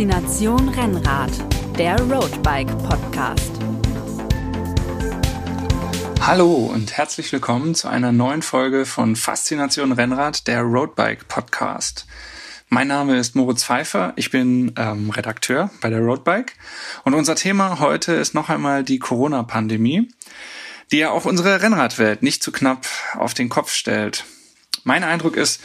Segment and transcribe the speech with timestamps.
[0.00, 1.30] Faszination Rennrad,
[1.76, 3.52] der Roadbike Podcast.
[6.22, 12.06] Hallo und herzlich willkommen zu einer neuen Folge von Faszination Rennrad, der Roadbike Podcast.
[12.70, 16.54] Mein Name ist Moritz Pfeiffer, ich bin ähm, Redakteur bei der Roadbike
[17.04, 20.08] und unser Thema heute ist noch einmal die Corona-Pandemie,
[20.92, 22.86] die ja auch unsere Rennradwelt nicht zu knapp
[23.18, 24.24] auf den Kopf stellt.
[24.82, 25.60] Mein Eindruck ist,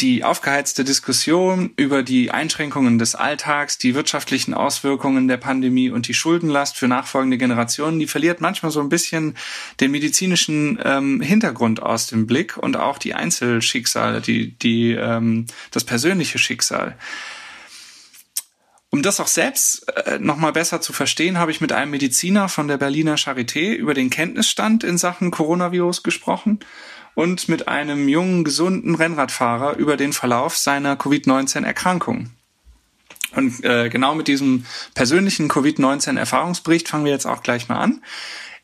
[0.00, 6.14] die aufgeheizte Diskussion über die Einschränkungen des Alltags, die wirtschaftlichen Auswirkungen der Pandemie und die
[6.14, 9.36] Schuldenlast für nachfolgende Generationen, die verliert manchmal so ein bisschen
[9.80, 15.84] den medizinischen ähm, Hintergrund aus dem Blick und auch die Einzelschicksale, die, die, ähm, das
[15.84, 16.96] persönliche Schicksal.
[18.90, 22.68] Um das auch selbst äh, nochmal besser zu verstehen, habe ich mit einem Mediziner von
[22.68, 26.58] der Berliner Charité über den Kenntnisstand in Sachen Coronavirus gesprochen
[27.14, 32.30] und mit einem jungen, gesunden Rennradfahrer über den Verlauf seiner Covid-19-Erkrankung.
[33.34, 38.02] Und äh, genau mit diesem persönlichen Covid-19-Erfahrungsbericht fangen wir jetzt auch gleich mal an.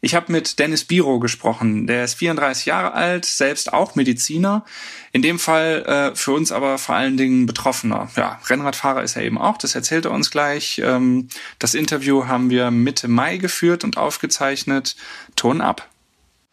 [0.00, 1.88] Ich habe mit Dennis Biro gesprochen.
[1.88, 4.64] Der ist 34 Jahre alt, selbst auch Mediziner.
[5.10, 8.08] In dem Fall äh, für uns aber vor allen Dingen Betroffener.
[8.14, 10.80] Ja, Rennradfahrer ist er eben auch, das erzählt er uns gleich.
[10.84, 14.94] Ähm, das Interview haben wir Mitte Mai geführt und aufgezeichnet.
[15.34, 15.88] Ton ab.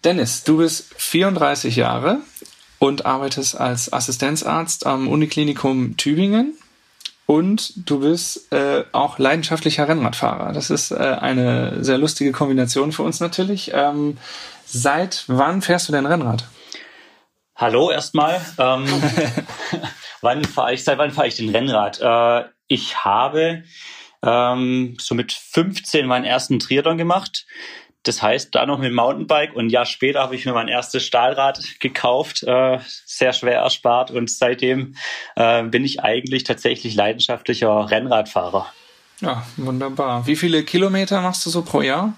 [0.03, 2.19] Dennis, du bist 34 Jahre
[2.79, 6.57] und arbeitest als Assistenzarzt am Uniklinikum Tübingen
[7.25, 10.53] und du bist äh, auch leidenschaftlicher Rennradfahrer.
[10.53, 13.71] Das ist äh, eine sehr lustige Kombination für uns natürlich.
[13.73, 14.17] Ähm,
[14.65, 16.45] seit wann fährst du denn Rennrad?
[17.55, 18.41] Hallo erstmal.
[18.59, 18.85] Ähm,
[20.21, 20.83] wann fahre ich?
[20.83, 21.99] Seit wann fahre ich den Rennrad?
[21.99, 23.63] Äh, ich habe
[24.21, 27.45] ähm, so mit 15 meinen ersten Triathlon gemacht.
[28.05, 30.67] Das heißt, da noch mit dem Mountainbike und ein Jahr später habe ich mir mein
[30.67, 34.95] erstes Stahlrad gekauft, äh, sehr schwer erspart und seitdem
[35.35, 38.67] äh, bin ich eigentlich tatsächlich leidenschaftlicher Rennradfahrer.
[39.21, 40.27] Ja, wunderbar.
[40.27, 42.13] Wie viele Kilometer machst du so pro Jahr?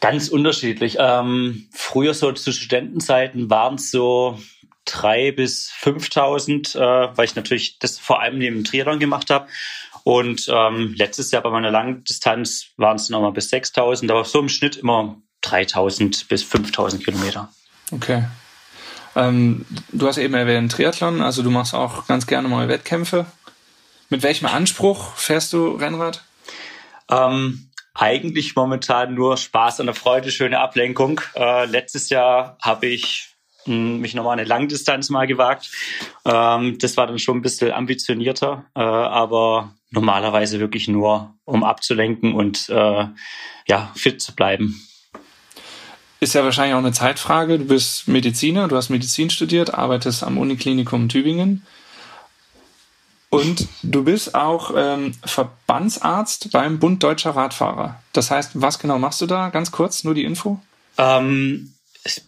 [0.00, 0.96] Ganz unterschiedlich.
[0.98, 4.38] Ähm, früher so zu Studentenzeiten waren es so
[4.84, 9.46] drei bis 5.000, äh, weil ich natürlich das vor allem neben dem Triathlon gemacht habe.
[10.04, 14.48] Und ähm, letztes Jahr bei meiner Langdistanz waren es nochmal bis 6000, aber so im
[14.48, 17.48] Schnitt immer 3000 bis 5000 Kilometer.
[17.92, 18.24] Okay.
[19.16, 23.26] Ähm, du hast eben erwähnt Triathlon, also du machst auch ganz gerne mal Wettkämpfe.
[24.08, 26.24] Mit welchem Anspruch fährst du Rennrad?
[27.10, 31.20] Ähm, eigentlich momentan nur Spaß und eine Freude, schöne Ablenkung.
[31.34, 33.30] Äh, letztes Jahr habe ich
[33.66, 35.70] mich nochmal eine Langdistanz mal gewagt.
[36.24, 42.34] Ähm, das war dann schon ein bisschen ambitionierter, äh, aber normalerweise wirklich nur, um abzulenken
[42.34, 43.06] und äh,
[43.66, 44.80] ja, fit zu bleiben.
[46.20, 47.58] Ist ja wahrscheinlich auch eine Zeitfrage.
[47.58, 51.66] Du bist Mediziner, du hast Medizin studiert, arbeitest am Uniklinikum Tübingen.
[53.30, 58.02] Und du bist auch ähm, Verbandsarzt beim Bund Deutscher Radfahrer.
[58.12, 59.50] Das heißt, was genau machst du da?
[59.50, 60.60] Ganz kurz, nur die Info.
[60.98, 61.72] Ähm,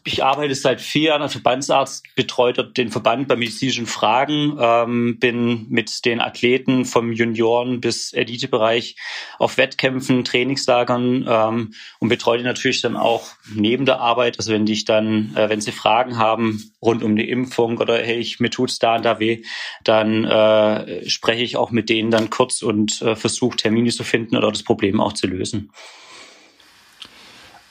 [0.05, 5.66] ich arbeite seit vier Jahren als Verbandsarzt, betreue den Verband bei medizinischen Fragen, ähm, bin
[5.71, 8.97] mit den Athleten vom Junioren bis Elitebereich
[9.38, 14.84] auf Wettkämpfen, Trainingslagern ähm, und betreue natürlich dann auch neben der Arbeit, also wenn die
[14.84, 18.78] dann, äh, wenn sie Fragen haben rund um die Impfung oder hey, ich, mir tut's
[18.78, 19.43] da und da weh,
[19.84, 24.37] dann äh, spreche ich auch mit denen dann kurz und äh, versuche Termine zu finden
[24.37, 25.71] oder das Problem auch zu lösen.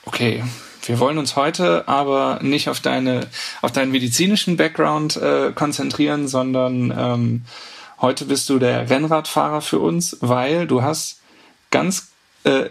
[0.04, 0.42] Okay,
[0.84, 3.26] wir wollen uns heute aber nicht auf deine,
[3.60, 7.42] auf deinen medizinischen Background äh, konzentrieren, sondern ähm,
[8.00, 11.20] heute bist du der Rennradfahrer für uns, weil du hast
[11.70, 12.08] ganz
[12.44, 12.64] äh,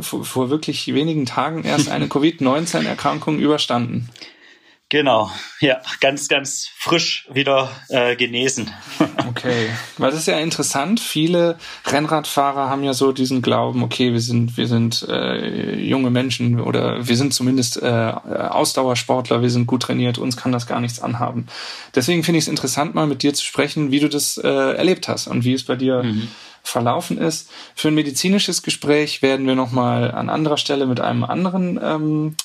[0.00, 4.08] vor, vor wirklich wenigen Tagen erst eine Covid-19-Erkrankung überstanden.
[4.90, 8.70] Genau, ja, ganz, ganz frisch wieder äh, genesen.
[9.28, 9.68] okay,
[9.98, 10.98] weil das ist ja interessant.
[10.98, 16.60] Viele Rennradfahrer haben ja so diesen Glauben, okay, wir sind, wir sind äh, junge Menschen
[16.60, 21.00] oder wir sind zumindest äh, Ausdauersportler, wir sind gut trainiert, uns kann das gar nichts
[21.00, 21.46] anhaben.
[21.94, 25.08] Deswegen finde ich es interessant, mal mit dir zu sprechen, wie du das äh, erlebt
[25.08, 26.28] hast und wie es bei dir mhm.
[26.62, 27.50] verlaufen ist.
[27.74, 32.36] Für ein medizinisches Gespräch werden wir nochmal an anderer Stelle mit einem anderen ähm,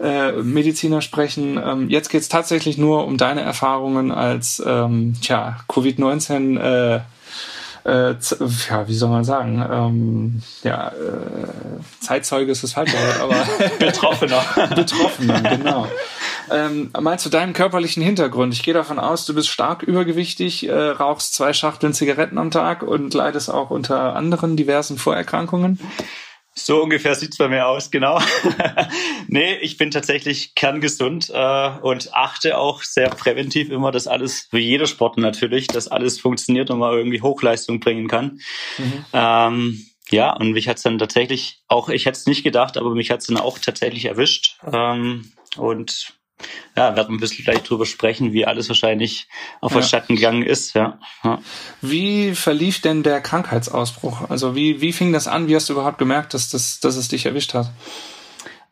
[0.00, 1.60] äh, Mediziner sprechen.
[1.62, 7.00] Ähm, jetzt geht es tatsächlich nur um deine Erfahrungen als ähm, tja, Covid-19 äh,
[7.88, 8.14] äh,
[8.68, 14.44] ja, wie soll man sagen, ähm, ja, äh, Zeitzeuge ist das falsche Wort, aber Betroffener.
[14.74, 15.86] Betroffener, genau.
[16.50, 18.52] Ähm, mal zu deinem körperlichen Hintergrund.
[18.52, 22.82] Ich gehe davon aus, du bist stark übergewichtig, äh, rauchst zwei Schachteln Zigaretten am Tag
[22.82, 25.78] und leidest auch unter anderen diversen Vorerkrankungen.
[26.58, 28.20] So ungefähr sieht's bei mir aus, genau.
[29.28, 34.58] nee, ich bin tatsächlich kerngesund äh, und achte auch sehr präventiv immer, dass alles, wie
[34.58, 38.40] jeder Sport natürlich, dass alles funktioniert und man irgendwie Hochleistung bringen kann.
[38.76, 39.04] Mhm.
[39.12, 43.10] Ähm, ja, und mich hat's dann tatsächlich auch, ich hätte es nicht gedacht, aber mich
[43.10, 44.56] hat's dann auch tatsächlich erwischt.
[44.72, 46.17] Ähm, und
[46.76, 49.28] ja, werden ein bisschen gleich drüber sprechen, wie alles wahrscheinlich
[49.60, 49.82] auf ja.
[49.82, 50.74] Schatten gegangen ist.
[50.74, 50.98] Ja.
[51.24, 51.40] ja.
[51.80, 54.30] Wie verlief denn der Krankheitsausbruch?
[54.30, 55.48] Also wie, wie fing das an?
[55.48, 57.70] Wie hast du überhaupt gemerkt, dass, das, dass es dich erwischt hat?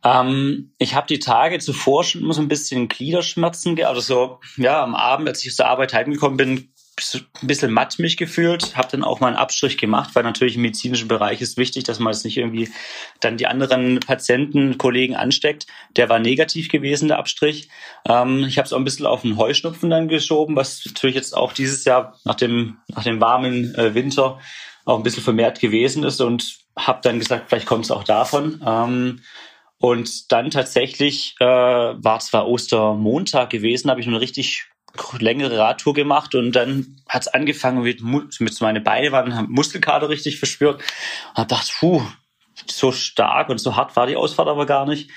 [0.05, 3.97] Ähm, ich habe die Tage zuvor schon immer so ein bisschen Gliederschmerzen gehabt.
[3.97, 6.69] Also so, ja, am Abend, als ich aus der Arbeit heimgekommen bin,
[6.99, 10.63] ein bisschen matt mich gefühlt, habe dann auch mal einen Abstrich gemacht, weil natürlich im
[10.63, 12.71] medizinischen Bereich ist wichtig, dass man es nicht irgendwie
[13.21, 15.67] dann die anderen Patienten, Kollegen ansteckt.
[15.97, 17.69] Der war negativ gewesen, der Abstrich.
[18.09, 21.37] Ähm, ich habe es auch ein bisschen auf den Heuschnupfen dann geschoben, was natürlich jetzt
[21.37, 24.39] auch dieses Jahr nach dem, nach dem warmen äh, Winter
[24.87, 28.63] auch ein bisschen vermehrt gewesen ist und habe dann gesagt, vielleicht kommt es auch davon.
[28.65, 29.21] Ähm,
[29.79, 34.69] und dann tatsächlich äh, war zwar Ostermontag gewesen, habe ich eine richtig
[35.19, 38.03] längere Radtour gemacht und dann hat es angefangen mit,
[38.41, 42.03] mit meine Beine waren, Muskelkater richtig verspürt und hab gedacht, puh,
[42.71, 45.11] so stark und so hart war die Ausfahrt aber gar nicht.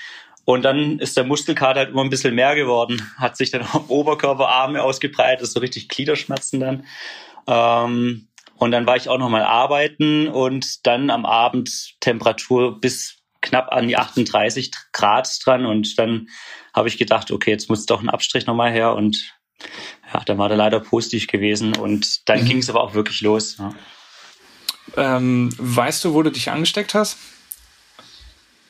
[0.44, 3.88] Und dann ist der Muskelkater halt immer ein bisschen mehr geworden, hat sich dann auf
[3.88, 6.84] Oberkörper, Arme ausgebreitet, so richtig Gliederschmerzen dann.
[7.46, 13.20] Ähm, und dann war ich auch noch mal arbeiten und dann am Abend Temperatur bis
[13.40, 16.28] knapp an die 38 Grad dran und dann
[16.74, 19.34] habe ich gedacht, okay, jetzt muss doch ein Abstrich nochmal her und
[20.12, 22.46] ja, dann war der leider positiv gewesen und dann mhm.
[22.46, 23.58] ging es aber auch wirklich los.
[23.58, 23.74] Ja.
[24.96, 27.16] Ähm, weißt du, wo du dich angesteckt hast?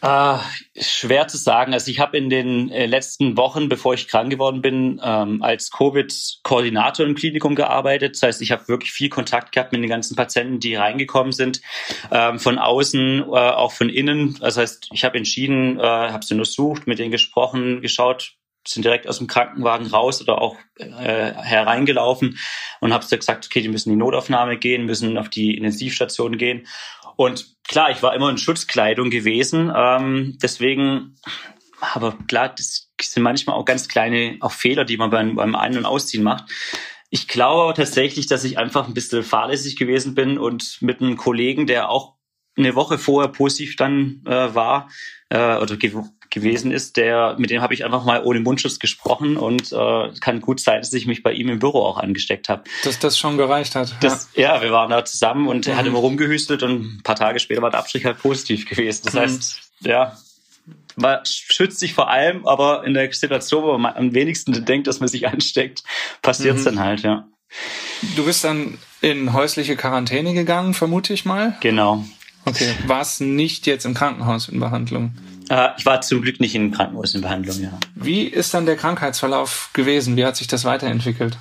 [0.03, 0.39] Äh,
[0.81, 1.75] schwer zu sagen.
[1.75, 5.71] Also ich habe in den äh, letzten Wochen, bevor ich krank geworden bin, ähm, als
[5.71, 8.15] Covid-Koordinator im Klinikum gearbeitet.
[8.15, 11.61] Das heißt, ich habe wirklich viel Kontakt gehabt mit den ganzen Patienten, die reingekommen sind,
[12.11, 14.39] ähm, von außen, äh, auch von innen.
[14.41, 19.09] Das heißt, ich habe entschieden, äh, habe sie untersucht, mit denen gesprochen, geschaut, sind direkt
[19.09, 22.39] aus dem Krankenwagen raus oder auch äh, hereingelaufen
[22.81, 26.67] und habe gesagt, okay, die müssen in die Notaufnahme gehen, müssen auf die Intensivstation gehen.
[27.17, 31.17] Und klar, ich war immer in Schutzkleidung gewesen, ähm, deswegen,
[31.81, 35.79] aber klar, das sind manchmal auch ganz kleine auch Fehler, die man beim, beim Ein-
[35.79, 36.51] und Ausziehen macht.
[37.11, 41.67] Ich glaube tatsächlich, dass ich einfach ein bisschen fahrlässig gewesen bin und mit einem Kollegen,
[41.67, 42.15] der auch
[42.57, 44.91] eine Woche vorher positiv dann äh, war
[45.31, 45.77] äh, oder
[46.31, 50.41] gewesen ist, der, mit dem habe ich einfach mal ohne Mundschutz gesprochen und äh, kann
[50.41, 52.65] gut sein, dass ich mich bei ihm im Büro auch angesteckt habe.
[52.85, 53.95] Dass das schon gereicht hat.
[54.01, 54.57] Das, ja.
[54.57, 55.73] ja wir waren da zusammen und mhm.
[55.73, 59.03] er hat immer rumgehüstelt und ein paar Tage später war der Abstrich halt positiv gewesen.
[59.05, 59.19] Das mhm.
[59.19, 60.17] heißt, ja,
[60.97, 65.01] man schützt sich vor allem, aber in der Situation, wo man am wenigsten denkt, dass
[65.01, 65.83] man sich ansteckt,
[66.23, 66.65] passiert es mhm.
[66.65, 67.27] dann halt, ja.
[68.15, 71.57] Du bist dann in häusliche Quarantäne gegangen, vermute ich mal.
[71.61, 72.05] Genau.
[72.45, 75.13] Okay, warst nicht jetzt im Krankenhaus in Behandlung?
[75.51, 77.79] Äh, ich war zum Glück nicht im Krankenhaus in Behandlung, ja.
[77.95, 80.17] Wie ist dann der Krankheitsverlauf gewesen?
[80.17, 81.37] Wie hat sich das weiterentwickelt?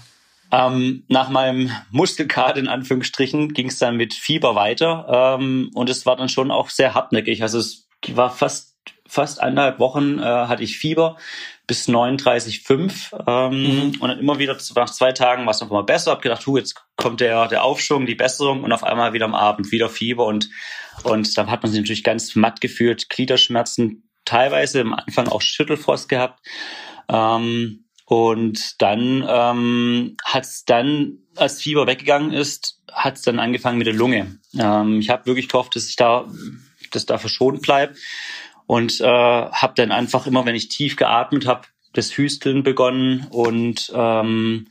[0.52, 6.08] Ähm, nach meinem Muskelkater in Anführungsstrichen ging es dann mit Fieber weiter ähm, und es
[6.08, 7.44] war dann schon auch sehr hartnäckig.
[7.44, 8.70] Also es war fast
[9.08, 11.18] fast eineinhalb Wochen äh, hatte ich Fieber
[11.66, 13.92] bis 39,5 ähm, mhm.
[14.00, 16.12] und dann immer wieder nach zwei Tagen war es noch mal besser.
[16.12, 19.36] Hab gedacht, hu, jetzt kommt der der Aufschwung, die Besserung und auf einmal wieder am
[19.36, 20.50] Abend wieder Fieber und
[21.04, 26.10] und dann hat man sich natürlich ganz matt gefühlt, Gliederschmerzen, teilweise am Anfang auch Schüttelfrost
[26.10, 26.40] gehabt.
[27.10, 33.78] Ähm, und dann ähm, hat es dann, als Fieber weggegangen ist, hat es dann angefangen
[33.78, 34.40] mit der Lunge.
[34.58, 36.28] Ähm, ich habe wirklich gehofft, dass ich da,
[36.92, 37.94] dass da verschont bleibe
[38.66, 43.92] und äh, habe dann einfach immer, wenn ich tief geatmet habe, das Hüsteln begonnen und
[43.96, 44.68] ähm,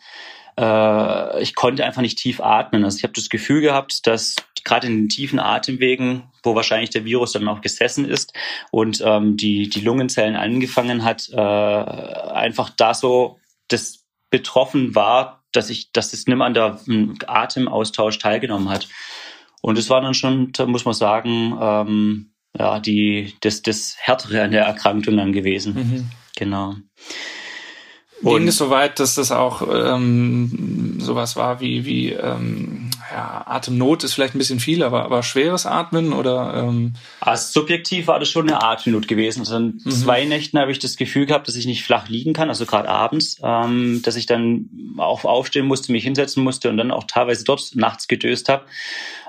[0.58, 2.84] äh, ich konnte einfach nicht tief atmen.
[2.84, 7.04] Also ich habe das Gefühl gehabt, dass gerade in den tiefen Atemwegen, wo wahrscheinlich der
[7.04, 8.32] Virus dann auch gesessen ist
[8.70, 13.38] und ähm, die, die Lungenzellen angefangen hat, äh, einfach da so
[13.68, 16.80] das betroffen war, dass ich, dass es nicht mehr an der
[17.26, 18.88] Atemaustausch teilgenommen hat.
[19.60, 24.42] Und es war dann schon, da muss man sagen, ähm, ja, die, das, das Härtere
[24.42, 25.74] an der Erkrankung dann gewesen.
[25.74, 26.10] Mhm.
[26.36, 26.76] Genau.
[28.22, 33.42] Und Ging es so weit, dass das auch ähm, sowas war wie, wie ähm, ja,
[33.46, 36.54] Atemnot ist vielleicht ein bisschen viel, aber, aber schweres Atmen oder?
[36.54, 39.40] Ähm also subjektiv war das schon eine Atemnot gewesen.
[39.40, 39.90] Also in mhm.
[39.90, 42.88] zwei Nächten habe ich das Gefühl gehabt, dass ich nicht flach liegen kann, also gerade
[42.88, 47.44] abends, ähm, dass ich dann auch aufstehen musste, mich hinsetzen musste und dann auch teilweise
[47.44, 48.64] dort nachts gedöst habe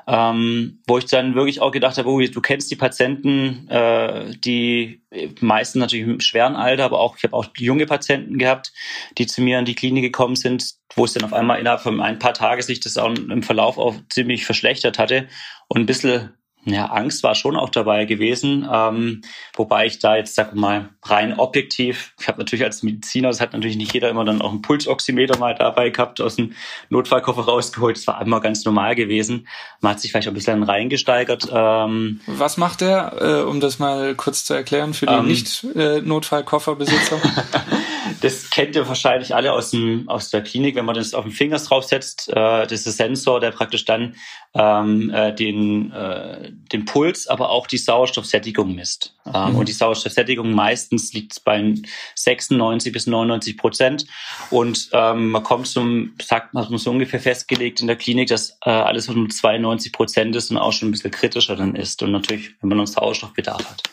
[0.08, 5.01] ähm, wo ich dann wirklich auch gedacht habe, oh, du kennst die Patienten, äh, die
[5.39, 8.72] meisten natürlich im schweren Alter, aber auch ich habe auch junge Patienten gehabt,
[9.18, 12.01] die zu mir in die Klinik gekommen sind, wo es dann auf einmal innerhalb von
[12.01, 15.27] ein paar Tagen sich das auch im Verlauf auch ziemlich verschlechtert hatte
[15.68, 16.32] und ein bisschen
[16.73, 19.21] ja, Angst war schon auch dabei gewesen, ähm,
[19.55, 23.53] wobei ich da jetzt, sag mal, rein objektiv, ich habe natürlich als Mediziner, das hat
[23.53, 26.53] natürlich nicht jeder immer dann auch einen Pulsoximeter mal dabei gehabt, aus dem
[26.89, 29.47] Notfallkoffer rausgeholt, das war immer ganz normal gewesen.
[29.81, 31.47] Man hat sich vielleicht auch ein bisschen reingesteigert.
[31.51, 37.19] Ähm, Was macht der, äh, um das mal kurz zu erklären, für die ähm, Nicht-Notfallkofferbesitzer?
[38.21, 41.31] Das kennt ihr wahrscheinlich alle aus, dem, aus der Klinik, wenn man das auf den
[41.31, 42.29] Finger draufsetzt.
[42.29, 42.33] Äh,
[42.67, 44.15] das ist ein Sensor, der praktisch dann
[44.53, 49.15] ähm, äh, den, äh, den Puls, aber auch die Sauerstoffsättigung misst.
[49.25, 49.55] Ähm, mhm.
[49.57, 51.75] Und die Sauerstoffsättigung meistens liegt bei
[52.15, 54.05] 96 bis 99 Prozent.
[54.49, 58.69] Und ähm, man kommt zum, sagt man so ungefähr festgelegt in der Klinik, dass äh,
[58.69, 62.01] alles, was um 92 Prozent ist und auch schon ein bisschen kritischer dann ist.
[62.03, 63.83] Und natürlich, wenn man einen Sauerstoffbedarf hat.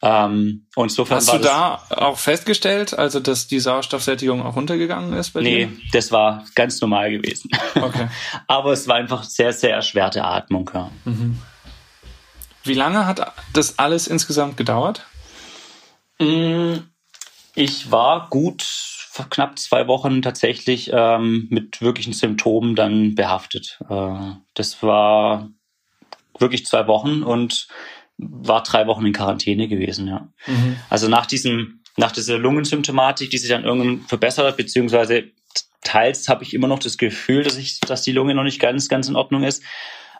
[0.00, 5.30] Ähm, und insofern Hast du da auch festgestellt, also dass die Sauerstoffsättigung auch runtergegangen ist
[5.30, 5.66] bei nee, dir?
[5.66, 7.50] Nee, das war ganz normal gewesen.
[7.74, 8.08] Okay.
[8.46, 10.70] Aber es war einfach sehr, sehr erschwerte Atmung.
[10.72, 10.90] Ja.
[11.04, 11.38] Mhm.
[12.62, 15.06] Wie lange hat das alles insgesamt gedauert?
[16.20, 16.74] Mm,
[17.54, 18.64] ich war gut
[19.30, 23.80] knapp zwei Wochen tatsächlich ähm, mit wirklichen Symptomen dann behaftet.
[23.88, 25.48] Äh, das war
[26.38, 27.66] wirklich zwei Wochen und
[28.18, 30.28] war drei Wochen in Quarantäne gewesen, ja.
[30.46, 30.76] Mhm.
[30.90, 35.24] Also nach diesem, nach dieser Lungensymptomatik, die sich dann irgendwann verbessert hat, beziehungsweise
[35.82, 38.88] teils habe ich immer noch das Gefühl, dass ich, dass die Lunge noch nicht ganz,
[38.88, 39.62] ganz in Ordnung ist.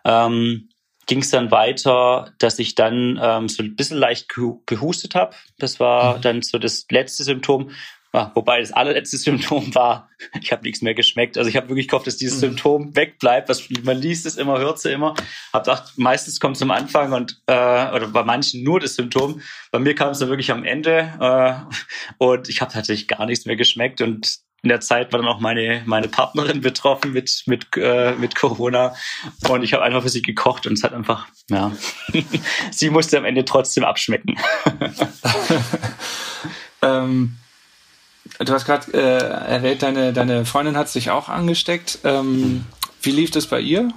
[0.04, 0.68] Ähm,
[1.06, 4.28] ging es dann weiter, dass ich dann ähm, so ein bisschen leicht
[4.66, 5.34] gehustet habe.
[5.58, 6.22] Das war mhm.
[6.22, 7.70] dann so das letzte Symptom.
[8.14, 10.08] Ja, wobei das allerletzte Symptom war,
[10.40, 11.36] ich habe nichts mehr geschmeckt.
[11.36, 12.40] Also ich habe wirklich gehofft, dass dieses mhm.
[12.40, 13.48] Symptom wegbleibt.
[13.48, 15.14] Was, man liest es immer, hört es immer.
[15.52, 19.42] Hab gedacht, meistens kommt es am Anfang und äh, oder bei manchen nur das Symptom.
[19.70, 23.44] Bei mir kam es dann wirklich am Ende äh, und ich habe tatsächlich gar nichts
[23.44, 27.66] mehr geschmeckt und in der Zeit war dann auch meine meine Partnerin betroffen mit mit
[27.76, 28.92] äh, mit Corona
[29.48, 31.70] und ich habe einfach für sie gekocht und es hat einfach ja
[32.72, 34.36] sie musste am Ende trotzdem abschmecken.
[36.82, 37.36] ähm
[38.38, 41.98] Du hast gerade äh, erwähnt, deine, deine Freundin hat sich auch angesteckt.
[42.04, 42.64] Ähm,
[43.02, 43.92] wie lief das bei ihr?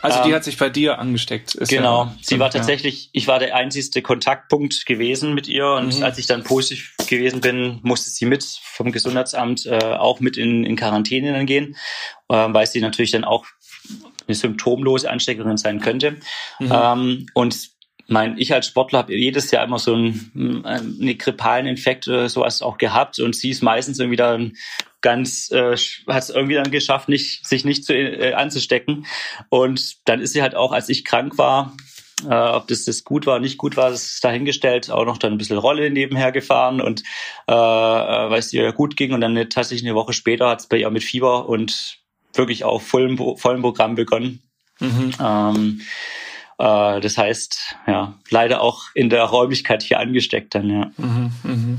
[0.00, 1.56] Also die ähm, hat sich bei dir angesteckt.
[1.68, 6.04] Genau, ja, sie war tatsächlich, ich war der einzigste Kontaktpunkt gewesen mit ihr und mhm.
[6.04, 10.64] als ich dann positiv gewesen bin, musste sie mit vom Gesundheitsamt äh, auch mit in,
[10.64, 11.76] in Quarantäne dann gehen,
[12.28, 13.44] äh, weil sie natürlich dann auch
[14.26, 16.16] eine symptomlose Ansteckerin sein könnte.
[16.60, 16.72] Mhm.
[16.72, 17.70] Ähm, und
[18.08, 22.62] mein, ich als Sportler habe jedes Jahr immer so einen, einen grippalen Infekt oder sowas
[22.62, 24.54] auch gehabt und sie ist meistens irgendwie dann
[25.02, 25.76] ganz, äh,
[26.08, 29.06] hat es irgendwie dann geschafft, nicht, sich nicht zu, äh, anzustecken.
[29.50, 31.76] Und dann ist sie halt auch, als ich krank war,
[32.28, 35.32] äh, ob das, das gut war, nicht gut war, das ist dahingestellt, auch noch dann
[35.32, 37.02] ein bisschen Rolle nebenher gefahren und
[37.46, 40.60] äh, äh weil es ihr ja gut ging und dann tatsächlich eine Woche später hat
[40.60, 41.98] es bei ihr mit Fieber und
[42.34, 44.42] wirklich auch vollem, vollem Programm begonnen.
[44.80, 45.12] Mhm.
[45.20, 45.80] Ähm,
[46.58, 50.90] äh, das heißt, ja, leider auch in der Räumlichkeit hier angesteckt dann, ja.
[50.96, 51.78] Mhm, mh.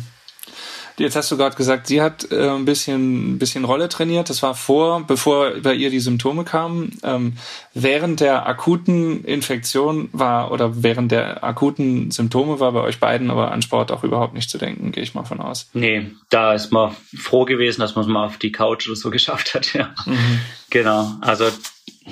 [1.00, 4.30] Jetzt hast du gerade gesagt, sie hat äh, ein bisschen, ein bisschen Rolle trainiert.
[4.30, 7.00] Das war vor, bevor bei ihr die Symptome kamen.
[7.04, 7.38] Ähm,
[7.74, 13.52] während der akuten Infektion war oder während der akuten Symptome war bei euch beiden aber
[13.52, 15.70] an Sport auch überhaupt nicht zu denken, gehe ich mal von aus.
[15.74, 19.10] Nee, da ist man froh gewesen, dass man es mal auf die Couch oder so
[19.10, 19.74] geschafft hat.
[19.74, 20.42] Ja, mhm.
[20.70, 21.14] genau.
[21.22, 21.46] Also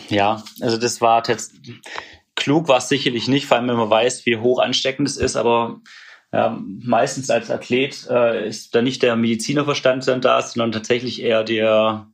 [0.09, 1.53] ja, also das war jetzt
[2.37, 5.35] klug war es sicherlich nicht, vor allem wenn man weiß, wie hoch ansteckend es ist,
[5.35, 5.81] aber
[6.31, 11.43] ja, meistens als Athlet äh, ist da nicht der Medizinerverstand dann da, sondern tatsächlich eher
[11.43, 12.07] der,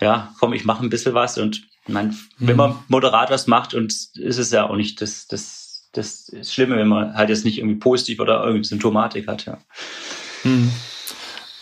[0.00, 2.14] ja, komm, ich mache ein bisschen was und man, mhm.
[2.38, 6.76] wenn man moderat was macht und ist es ja auch nicht das, das, das Schlimme,
[6.76, 9.58] wenn man halt jetzt nicht irgendwie positiv oder irgendwie Symptomatik hat, ja.
[10.44, 10.70] Mhm.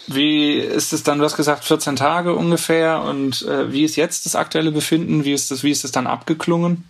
[0.07, 4.27] Wie ist es dann, du hast gesagt 14 Tage ungefähr und äh, wie ist jetzt
[4.27, 5.25] das aktuelle Befinden?
[5.25, 6.85] Wie ist das, wie ist es dann abgeklungen?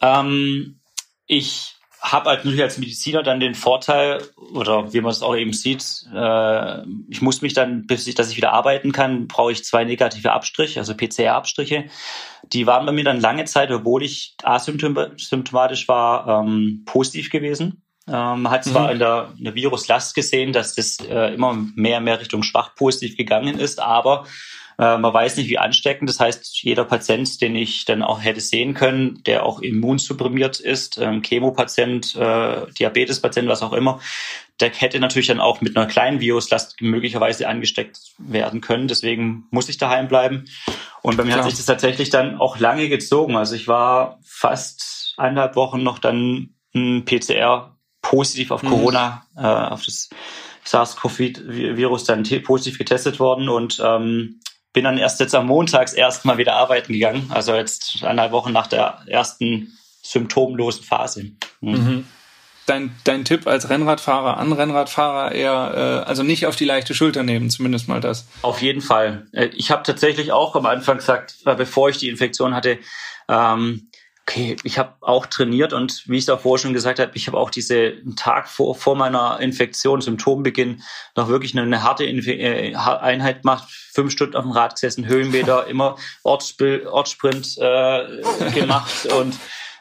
[0.00, 0.80] Ähm,
[1.26, 4.22] ich habe halt natürlich als Mediziner dann den Vorteil,
[4.52, 8.30] oder wie man es auch eben sieht, äh, ich muss mich dann, bis ich, dass
[8.30, 11.86] ich wieder arbeiten kann, brauche ich zwei negative Abstriche, also PCR-Abstriche.
[12.52, 17.82] Die waren bei mir dann lange Zeit, obwohl ich asymptomatisch war, ähm, positiv gewesen.
[18.06, 18.92] Ähm, man hat zwar mhm.
[18.92, 23.16] in, der, in der Viruslast gesehen, dass das äh, immer mehr mehr Richtung schwach positiv
[23.16, 24.26] gegangen ist, aber
[24.78, 26.08] äh, man weiß nicht, wie ansteckend.
[26.08, 30.98] Das heißt, jeder Patient, den ich dann auch hätte sehen können, der auch immunsupprimiert ist,
[30.98, 34.00] ähm, Chemopatient, äh, Diabetespatient, was auch immer,
[34.60, 38.88] der hätte natürlich dann auch mit einer kleinen Viruslast möglicherweise angesteckt werden können.
[38.88, 40.46] Deswegen muss ich daheim bleiben.
[41.02, 41.44] Und bei mir Klar.
[41.44, 43.36] hat sich das tatsächlich dann auch lange gezogen.
[43.36, 48.68] Also ich war fast eineinhalb Wochen noch dann ein PCR positiv auf mhm.
[48.68, 49.44] Corona, mhm.
[49.44, 50.10] äh, auf das
[50.64, 54.40] SARS-CoV-Virus dann positiv getestet worden und ähm,
[54.76, 57.30] bin dann erst jetzt am Montags erst mal wieder arbeiten gegangen.
[57.32, 61.30] Also jetzt eineinhalb Wochen nach der ersten symptomlosen Phase.
[61.62, 61.70] Mhm.
[61.72, 62.06] Mhm.
[62.66, 67.22] Dein, dein Tipp als Rennradfahrer an Rennradfahrer eher, äh, also nicht auf die leichte Schulter
[67.22, 68.28] nehmen, zumindest mal das.
[68.42, 69.26] Auf jeden Fall.
[69.32, 72.78] Äh, ich habe tatsächlich auch am Anfang gesagt, äh, bevor ich die Infektion hatte,
[73.30, 73.88] ähm,
[74.28, 77.48] okay, ich habe auch trainiert und wie ich davor schon gesagt habe, ich habe auch
[77.48, 80.82] diese Tag vor, vor meiner Infektion, Symptombeginn,
[81.14, 85.68] noch wirklich eine, harte Inf äh, Einheit gemacht, fünf Stunden auf dem Rad gesessen, Höhenmeter,
[85.68, 89.34] immer Ortssp Ortssprint äh, gemacht und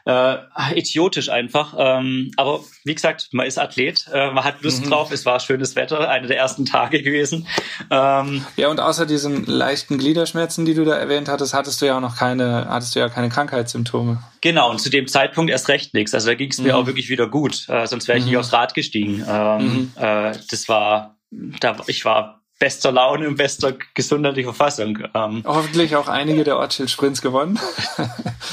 [0.06, 0.38] äh,
[0.76, 1.74] idiotisch einfach.
[1.78, 4.90] Ähm, aber wie gesagt, man ist Athlet, äh, man hat Lust mhm.
[4.90, 7.48] drauf, es war schönes Wetter, eine der ersten Tage gewesen.
[7.90, 11.98] Ähm, ja, und außer diesen leichten Gliederschmerzen, die du da erwähnt hattest, hattest du ja
[11.98, 14.22] auch noch keine, hattest du ja keine Krankheitssymptome.
[14.42, 16.14] Genau, und zu dem Zeitpunkt erst recht nichts.
[16.14, 16.66] Also da ging es mhm.
[16.66, 17.68] mir auch wirklich wieder gut.
[17.68, 18.32] Äh, sonst wäre ich mhm.
[18.32, 19.26] nicht aufs Rad gestiegen.
[19.28, 19.92] Ähm, mhm.
[19.96, 25.00] äh, das war, da, ich war bester Laune und bester gesundheitlicher Verfassung.
[25.14, 27.60] Ähm, Hoffentlich auch einige der Ortsschild-Sprints gewonnen.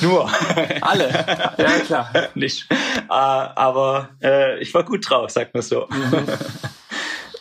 [0.00, 0.30] Nur.
[0.80, 1.08] Alle.
[1.56, 2.10] Ja, klar.
[2.34, 2.66] Nicht.
[2.70, 2.74] Äh,
[3.08, 5.86] aber äh, ich war gut drauf, sagt man so.
[5.88, 6.28] Mhm.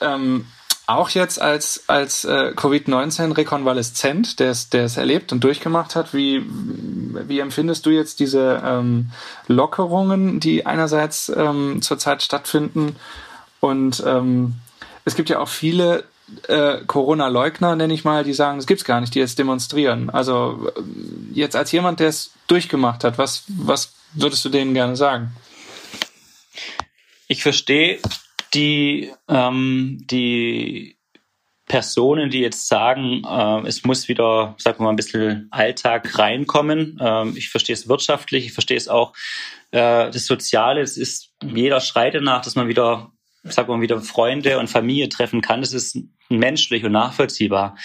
[0.01, 0.45] ähm,
[0.87, 6.43] auch jetzt als, als äh, Covid-19-Rekonvaleszent, der es der es erlebt und durchgemacht hat, wie,
[6.45, 9.11] wie empfindest du jetzt diese ähm,
[9.47, 12.97] Lockerungen, die einerseits ähm, zurzeit stattfinden
[13.61, 14.55] und ähm,
[15.05, 16.03] es gibt ja auch viele
[16.47, 20.09] äh, Corona-Leugner, nenne ich mal, die sagen, es gibt's gar nicht, die jetzt demonstrieren.
[20.09, 20.81] Also äh,
[21.33, 25.31] jetzt als jemand, der es durchgemacht hat, was, was würdest du denen gerne sagen?
[27.27, 27.99] Ich verstehe
[28.53, 30.97] die, ähm, die
[31.67, 36.99] Personen, die jetzt sagen, äh, es muss wieder, sagen wir mal, ein bisschen Alltag reinkommen.
[37.01, 39.13] Ähm, ich verstehe es wirtschaftlich, ich verstehe es auch
[39.71, 40.81] äh, das Soziale.
[40.81, 43.11] Es ist, jeder schreit danach, dass man wieder
[43.43, 45.61] sag mal, wieder Freunde und Familie treffen kann.
[45.61, 45.97] Das ist
[46.37, 47.77] menschlich und nachvollziehbar.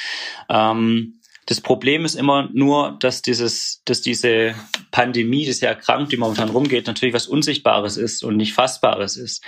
[0.48, 4.56] Ähm, das Problem ist immer nur, dass dieses, dass diese
[4.90, 9.44] Pandemie, diese Erkrankung, die momentan rumgeht, natürlich was Unsichtbares ist und nicht Fassbares ist.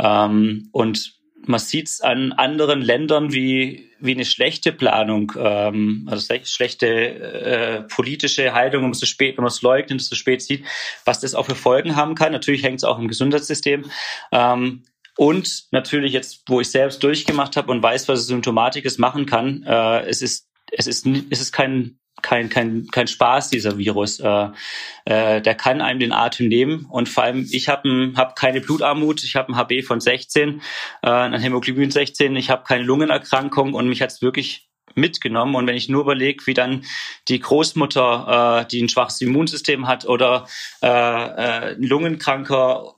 [0.00, 6.34] Ähm, und man sieht es an anderen Ländern wie, wie eine schlechte Planung, ähm, also
[6.42, 10.64] schlechte äh, politische Haltung, wenn man so spät, wenn man es leugnet, so spät sieht,
[11.04, 12.32] was das auch für Folgen haben kann.
[12.32, 13.84] Natürlich hängt es auch im Gesundheitssystem.
[14.32, 14.82] Ähm,
[15.16, 19.62] und natürlich jetzt, wo ich selbst durchgemacht habe und weiß, was Symptomatik es machen kann,
[19.64, 24.20] äh, es ist es ist es ist kein kein kein kein Spaß dieser Virus.
[24.20, 24.48] Äh,
[25.04, 29.24] äh, der kann einem den Atem nehmen und vor allem ich habe hab keine Blutarmut,
[29.24, 30.60] ich habe ein HB von 16,
[31.02, 34.65] äh, ein Hämoglobin 16, ich habe keine Lungenerkrankung und mich hat's wirklich
[34.96, 35.54] mitgenommen.
[35.54, 36.84] Und wenn ich nur überlege, wie dann
[37.28, 40.46] die Großmutter, äh, die ein schwaches Immunsystem hat oder
[40.82, 42.94] äh, äh, ein Lungenkranker,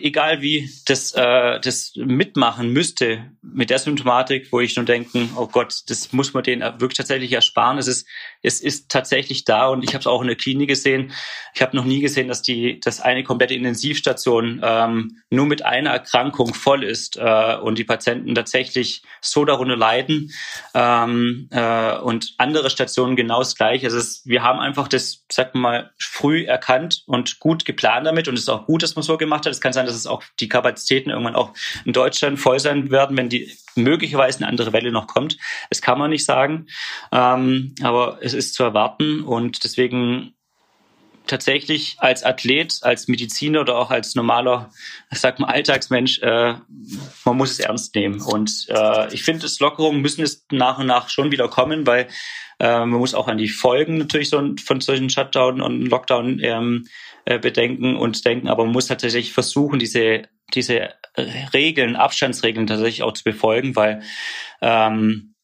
[0.00, 5.46] egal wie, das, äh, das mitmachen müsste mit der Symptomatik, wo ich nur denken, oh
[5.46, 7.78] Gott, das muss man denen wirklich tatsächlich ersparen.
[7.78, 8.06] Es ist,
[8.42, 11.12] es ist tatsächlich da und ich habe es auch in der Klinik gesehen.
[11.54, 15.90] Ich habe noch nie gesehen, dass die, dass eine komplette Intensivstation ähm, nur mit einer
[15.90, 20.32] Erkrankung voll ist äh, und die Patienten tatsächlich so darunter leiden.
[20.74, 23.86] Ähm, äh, und andere Stationen genau das Gleiche.
[23.86, 28.34] Also es, wir haben einfach das, sag mal, früh erkannt und gut geplant damit und
[28.34, 29.52] es ist auch gut, dass man so gemacht hat.
[29.52, 33.16] Es kann sein, dass es auch die Kapazitäten irgendwann auch in Deutschland voll sein werden,
[33.16, 35.36] wenn die möglicherweise eine andere Welle noch kommt.
[35.70, 36.66] Das kann man nicht sagen,
[37.10, 40.34] ähm, aber es ist zu erwarten und deswegen
[41.26, 44.70] tatsächlich als Athlet, als Mediziner oder auch als normaler,
[45.10, 46.54] ich sag mal, Alltagsmensch, äh,
[47.24, 48.20] man muss es ernst nehmen.
[48.20, 52.08] Und äh, ich finde, es Lockerungen müssen es nach und nach schon wieder kommen, weil
[52.68, 56.86] man muss auch an die Folgen natürlich so von solchen Shutdown und Lockdown ähm,
[57.24, 60.90] äh, bedenken und denken, aber man muss tatsächlich versuchen, diese diese
[61.52, 64.02] Regeln, Abstandsregeln tatsächlich auch zu befolgen, weil
[64.60, 65.34] ähm,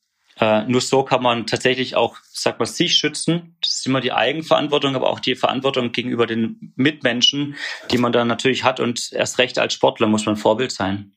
[0.40, 3.56] äh, nur so kann man tatsächlich auch, sag mal, sich schützen.
[3.60, 7.56] Das ist immer die Eigenverantwortung, aber auch die Verantwortung gegenüber den Mitmenschen,
[7.90, 8.80] die man dann natürlich hat.
[8.80, 11.12] Und erst recht als Sportler muss man Vorbild sein.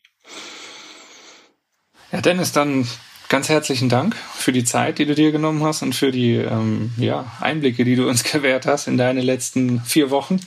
[2.11, 2.87] Ja, Dennis, dann
[3.31, 6.91] ganz herzlichen Dank für die Zeit, die du dir genommen hast und für die ähm,
[6.97, 10.41] ja, Einblicke, die du uns gewährt hast in deine letzten vier Wochen.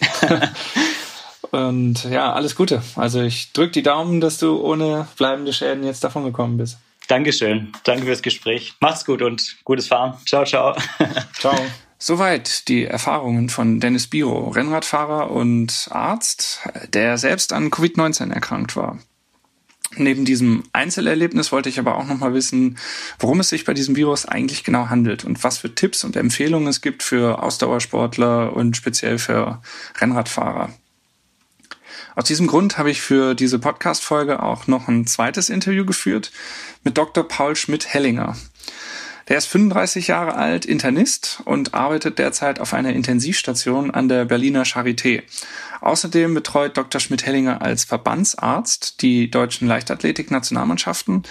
[1.51, 2.83] und ja, alles Gute.
[2.95, 6.77] Also ich drücke die Daumen, dass du ohne bleibende Schäden jetzt davon gekommen bist.
[7.09, 7.73] Dankeschön.
[7.85, 8.75] Danke fürs Gespräch.
[8.81, 10.19] Macht's gut und gutes Fahren.
[10.27, 10.77] Ciao, ciao.
[11.39, 11.57] Ciao.
[11.99, 18.99] Soweit die Erfahrungen von Dennis Biro, Rennradfahrer und Arzt, der selbst an Covid-19 erkrankt war.
[19.97, 22.79] Neben diesem Einzelerlebnis wollte ich aber auch nochmal wissen,
[23.19, 26.69] worum es sich bei diesem Virus eigentlich genau handelt und was für Tipps und Empfehlungen
[26.69, 29.63] es gibt für Ausdauersportler und speziell für
[30.01, 30.71] Rennradfahrer.
[32.17, 36.31] Aus diesem Grund habe ich für diese Podcast-Folge auch noch ein zweites Interview geführt
[36.85, 37.27] mit Dr.
[37.27, 38.37] Paul Schmidt-Hellinger.
[39.29, 44.65] Der ist 35 Jahre alt, Internist und arbeitet derzeit auf einer Intensivstation an der Berliner
[44.65, 45.23] Charité.
[45.81, 47.01] Außerdem betreut Dr.
[47.01, 51.23] Schmidt-Hellinger als Verbandsarzt die deutschen Leichtathletik-Nationalmannschaften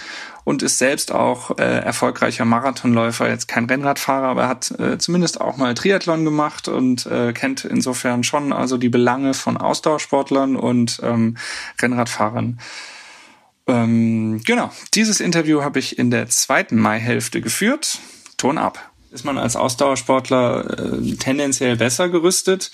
[0.44, 5.56] und ist selbst auch äh, erfolgreicher Marathonläufer, jetzt kein Rennradfahrer, aber hat äh, zumindest auch
[5.56, 11.36] mal Triathlon gemacht und äh, kennt insofern schon also die Belange von Ausdauersportlern und ähm,
[11.80, 12.58] Rennradfahrern.
[13.66, 17.98] Ähm, genau, dieses Interview habe ich in der zweiten Maihälfte geführt.
[18.36, 18.90] Ton ab.
[19.10, 22.72] Ist man als Ausdauersportler äh, tendenziell besser gerüstet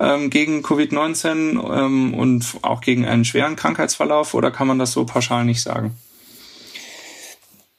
[0.00, 5.04] ähm, gegen Covid-19 ähm, und auch gegen einen schweren Krankheitsverlauf oder kann man das so
[5.04, 5.96] pauschal nicht sagen?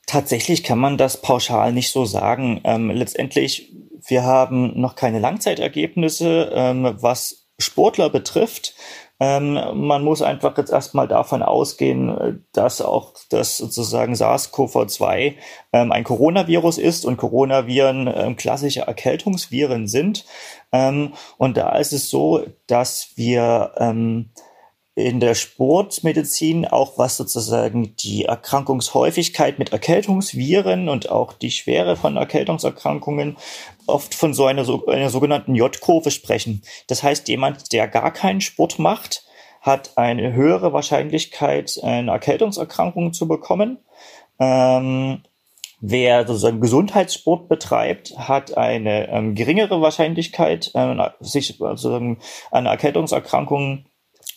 [0.05, 2.61] Tatsächlich kann man das pauschal nicht so sagen.
[2.63, 3.73] Ähm, letztendlich,
[4.07, 8.75] wir haben noch keine Langzeitergebnisse, ähm, was Sportler betrifft.
[9.19, 9.53] Ähm,
[9.87, 15.35] man muss einfach jetzt erstmal davon ausgehen, dass auch das sozusagen SARS-CoV-2
[15.71, 20.25] ähm, ein Coronavirus ist und Coronaviren ähm, klassische Erkältungsviren sind.
[20.73, 24.31] Ähm, und da ist es so, dass wir ähm,
[24.95, 32.15] in der Sportmedizin auch was sozusagen die Erkrankungshäufigkeit mit Erkältungsviren und auch die Schwere von
[32.15, 33.35] Erkältungserkrankungen
[33.87, 36.63] oft von so einer, einer sogenannten J-Kurve sprechen.
[36.87, 39.23] Das heißt, jemand, der gar keinen Sport macht,
[39.61, 43.79] hat eine höhere Wahrscheinlichkeit, eine Erkältungserkrankung zu bekommen.
[44.39, 45.23] Ähm,
[45.81, 52.19] wer sozusagen Gesundheitssport betreibt, hat eine ähm, geringere Wahrscheinlichkeit, ähm, sich sozusagen
[52.51, 53.87] an Erkältungserkrankungen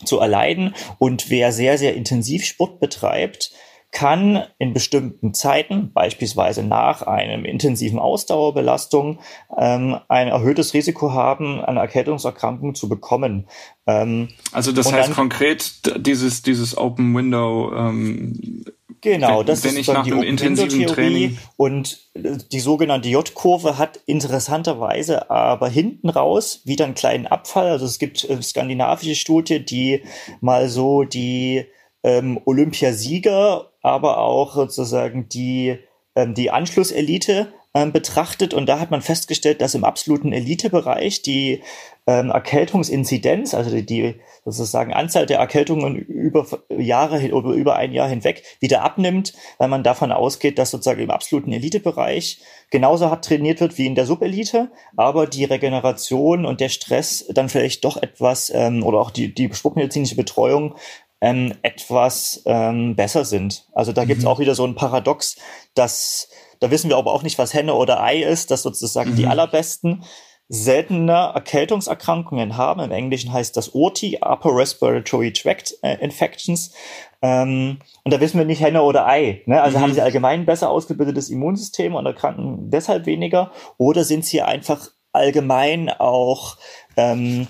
[0.05, 0.75] zu erleiden.
[0.99, 3.53] Und wer sehr, sehr intensiv Sport betreibt,
[3.91, 9.19] kann in bestimmten Zeiten, beispielsweise nach einem intensiven Ausdauerbelastung,
[9.57, 13.49] ähm, ein erhöhtes Risiko haben, eine Erkältungserkrankung zu bekommen.
[13.87, 18.65] Ähm, also das heißt konkret dieses dieses Open Window ähm,
[19.01, 23.79] Genau, das wenn ist ich nach die einem intensiven Training und äh, die sogenannte J-Kurve
[23.79, 27.69] hat interessanterweise aber hinten raus wieder einen kleinen Abfall.
[27.69, 30.03] Also es gibt äh, skandinavische Studie, die
[30.41, 31.67] mal so die
[32.03, 35.79] ähm, Olympiasieger, aber auch sozusagen die
[36.19, 38.53] ähm, die Anschlusselite ähm, betrachtet.
[38.53, 41.63] Und da hat man festgestellt, dass im absoluten Elitebereich die
[42.09, 44.15] ähm, Erkältungsinzidenz, also die, die
[44.45, 49.85] sozusagen Anzahl der Erkältungen über Jahre oder über ein Jahr hinweg wieder abnimmt, weil man
[49.85, 54.71] davon ausgeht, dass sozusagen im absoluten Elitebereich genauso hart trainiert wird wie in der Subelite,
[54.97, 59.53] aber die Regeneration und der Stress dann vielleicht doch etwas ähm, oder auch die, die
[59.53, 60.75] sportmedizinische Betreuung
[61.21, 63.67] ähm, etwas ähm, besser sind.
[63.73, 64.09] Also da mhm.
[64.09, 65.37] gibt es auch wieder so ein Paradox,
[65.75, 66.29] dass
[66.61, 69.17] da wissen wir aber auch nicht, was Henne oder Ei ist, dass sozusagen mhm.
[69.17, 70.05] die allerbesten
[70.49, 72.81] seltene Erkältungserkrankungen haben.
[72.81, 76.73] Im Englischen heißt das ORTI, Upper Respiratory Tract äh, Infections.
[77.21, 79.43] Ähm, und da wissen wir nicht Henne oder Ei.
[79.45, 79.61] Ne?
[79.61, 79.83] Also mhm.
[79.83, 83.53] haben sie allgemein besser ausgebildetes Immunsystem und erkranken deshalb weniger?
[83.77, 86.57] Oder sind sie einfach allgemein auch
[86.97, 87.47] ähm,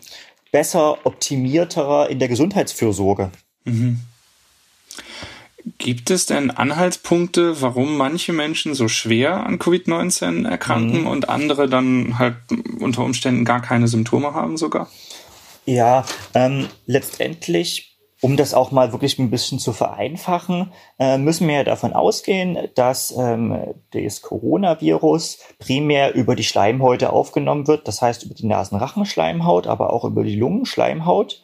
[0.50, 3.30] besser optimierter in der Gesundheitsfürsorge?
[3.68, 4.00] Mhm.
[5.76, 11.06] Gibt es denn Anhaltspunkte, warum manche Menschen so schwer an Covid-19 erkranken mhm.
[11.06, 12.36] und andere dann halt
[12.80, 14.88] unter Umständen gar keine Symptome haben sogar?
[15.66, 21.56] Ja, ähm, letztendlich, um das auch mal wirklich ein bisschen zu vereinfachen, äh, müssen wir
[21.56, 28.24] ja davon ausgehen, dass ähm, das Coronavirus primär über die Schleimhäute aufgenommen wird, das heißt
[28.24, 31.42] über die Nasenrachenschleimhaut, aber auch über die Lungenschleimhaut.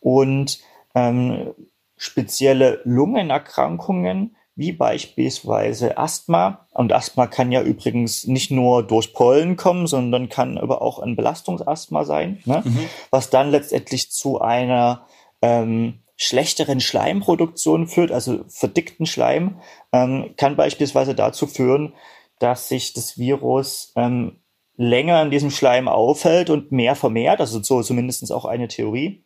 [0.00, 0.60] Und
[0.94, 1.54] ähm,
[1.96, 6.66] spezielle Lungenerkrankungen wie beispielsweise Asthma.
[6.72, 11.14] Und Asthma kann ja übrigens nicht nur durch Pollen kommen, sondern kann aber auch ein
[11.14, 12.62] Belastungsasthma sein, ne?
[12.64, 12.88] mhm.
[13.10, 15.06] was dann letztendlich zu einer
[15.42, 19.60] ähm, schlechteren Schleimproduktion führt, also verdickten Schleim,
[19.92, 21.94] ähm, kann beispielsweise dazu führen,
[22.40, 24.40] dass sich das Virus ähm,
[24.76, 29.24] länger in diesem Schleim aufhält und mehr vermehrt, also so zumindest auch eine Theorie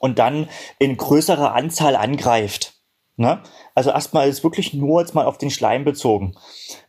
[0.00, 2.74] und dann in größerer Anzahl angreift.
[3.16, 3.42] Ne?
[3.74, 6.36] Also erstmal ist wirklich nur jetzt mal auf den Schleim bezogen.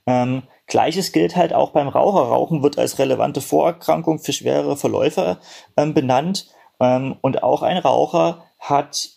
[0.06, 2.22] Ähm, Gleiches gilt halt auch beim Raucher.
[2.22, 5.40] Rauchen wird als relevante Vorerkrankung für schwere Verläufe
[5.76, 6.48] ähm, benannt.
[6.80, 9.10] Ähm, und auch ein Raucher hat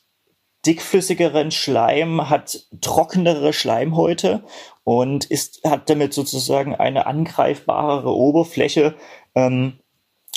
[0.65, 4.45] dickflüssigeren Schleim, hat trockenere Schleimhäute
[4.85, 8.95] und ist, hat damit sozusagen eine angreifbarere Oberfläche
[9.35, 9.81] ähm,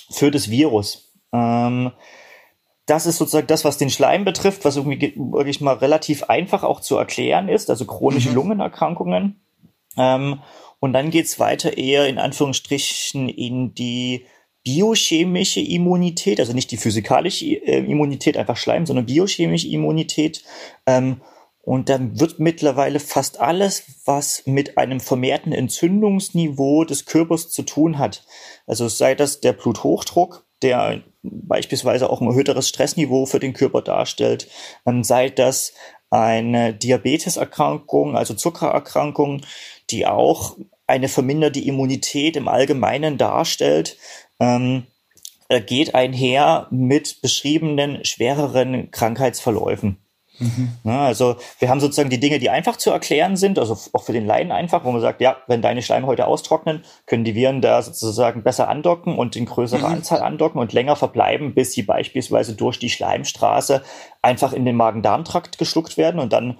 [0.10, 1.14] für das Virus.
[1.32, 1.92] Ähm,
[2.86, 6.82] das ist sozusagen das, was den Schleim betrifft, was irgendwie wirklich mal relativ einfach auch
[6.82, 8.36] zu erklären ist, also chronische mhm.
[8.36, 9.42] Lungenerkrankungen.
[9.98, 10.42] Ähm,
[10.80, 14.26] und dann geht's weiter eher in Anführungsstrichen in die
[14.64, 20.44] biochemische Immunität, also nicht die physikalische äh, Immunität, einfach Schleim, sondern biochemische Immunität.
[20.86, 21.22] Ähm,
[21.62, 27.98] Und dann wird mittlerweile fast alles, was mit einem vermehrten Entzündungsniveau des Körpers zu tun
[27.98, 28.24] hat,
[28.68, 34.48] also sei das der Bluthochdruck, der beispielsweise auch ein erhöhteres Stressniveau für den Körper darstellt,
[35.02, 35.74] sei das
[36.10, 39.42] eine Diabeteserkrankung, also Zuckererkrankung,
[39.90, 43.98] die auch eine verminderte Immunität im Allgemeinen darstellt,
[44.40, 44.88] ähm,
[45.68, 49.98] geht einher mit beschriebenen schwereren Krankheitsverläufen.
[50.40, 50.70] Mhm.
[50.84, 54.14] Ja, also wir haben sozusagen die Dinge, die einfach zu erklären sind, also auch für
[54.14, 57.82] den Laien einfach, wo man sagt, ja, wenn deine Schleimhäute austrocknen, können die Viren da
[57.82, 59.96] sozusagen besser andocken und in größerer mhm.
[59.96, 63.84] Anzahl andocken und länger verbleiben, bis sie beispielsweise durch die Schleimstraße
[64.22, 66.58] einfach in den Magen-Darm-Trakt geschluckt werden und dann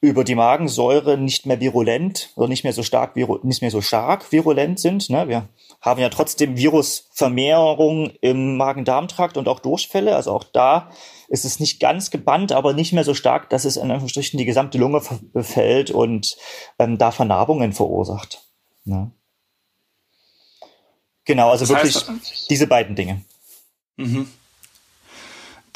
[0.00, 4.30] über die Magensäure nicht mehr virulent oder nicht mehr so stark, nicht mehr so stark
[4.30, 5.08] virulent sind.
[5.10, 5.28] Ne?
[5.28, 5.48] Wir
[5.86, 10.16] haben ja trotzdem Virusvermehrung im Magen-Darm-Trakt und auch Durchfälle.
[10.16, 10.90] Also auch da
[11.28, 14.44] ist es nicht ganz gebannt, aber nicht mehr so stark, dass es in Anführungsstrichen die
[14.44, 15.00] gesamte Lunge
[15.32, 16.36] befällt und
[16.80, 18.42] ähm, da Vernarbungen verursacht.
[18.84, 19.12] Ne?
[21.24, 23.22] Genau, also das wirklich heißt, diese beiden Dinge.
[23.96, 24.28] Mhm.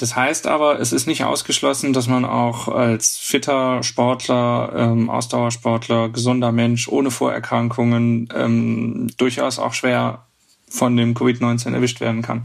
[0.00, 6.08] Das heißt aber, es ist nicht ausgeschlossen, dass man auch als fitter Sportler, ähm, Ausdauersportler,
[6.08, 10.24] gesunder Mensch ohne Vorerkrankungen ähm, durchaus auch schwer
[10.70, 12.44] von dem Covid-19 erwischt werden kann.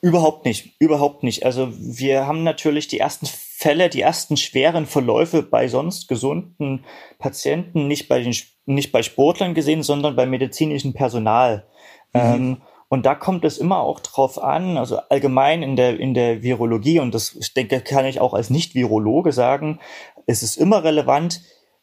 [0.00, 1.44] Überhaupt nicht, überhaupt nicht.
[1.44, 6.86] Also wir haben natürlich die ersten Fälle, die ersten schweren Verläufe bei sonst gesunden
[7.18, 11.66] Patienten nicht bei den nicht bei Sportlern gesehen, sondern bei medizinischem Personal.
[12.14, 12.20] Mhm.
[12.20, 12.56] Ähm,
[12.94, 17.00] und da kommt es immer auch drauf an, also allgemein in der, in der Virologie,
[17.00, 19.80] und das ich denke, kann ich auch als Nicht-Virologe sagen,
[20.26, 21.40] es ist immer relevant,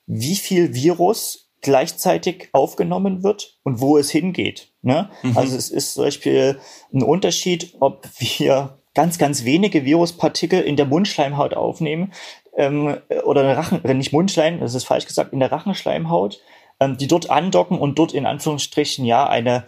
[0.07, 4.71] wie viel Virus gleichzeitig aufgenommen wird und wo es hingeht.
[4.83, 5.09] Ne?
[5.21, 5.37] Mhm.
[5.37, 6.59] Also es ist zum Beispiel
[6.93, 12.13] ein Unterschied, ob wir ganz, ganz wenige Viruspartikel in der Mundschleimhaut aufnehmen
[12.55, 12.95] ähm,
[13.25, 16.39] oder eine Rachen, nicht Mundschleim, das ist falsch gesagt, in der Rachenschleimhaut,
[16.79, 19.65] ähm, die dort andocken und dort in Anführungsstrichen ja eine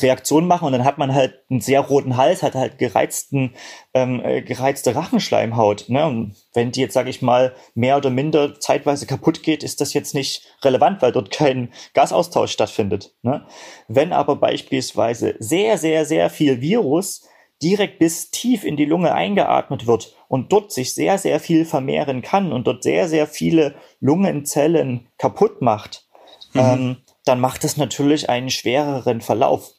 [0.00, 3.54] Reaktion machen und dann hat man halt einen sehr roten Hals, hat halt gereizten,
[3.94, 5.88] ähm, äh, gereizte Rachenschleimhaut.
[5.88, 6.06] Ne?
[6.06, 9.94] Und wenn die jetzt, sage ich mal, mehr oder minder zeitweise kaputt geht, ist das
[9.94, 13.14] jetzt nicht relevant, weil dort kein Gasaustausch stattfindet.
[13.22, 13.46] Ne?
[13.88, 17.26] Wenn aber beispielsweise sehr, sehr, sehr viel Virus
[17.62, 22.22] direkt bis tief in die Lunge eingeatmet wird und dort sich sehr, sehr viel vermehren
[22.22, 26.06] kann und dort sehr, sehr viele Lungenzellen kaputt macht,
[26.52, 26.60] mhm.
[26.60, 29.72] ähm, dann macht es natürlich einen schwereren Verlauf.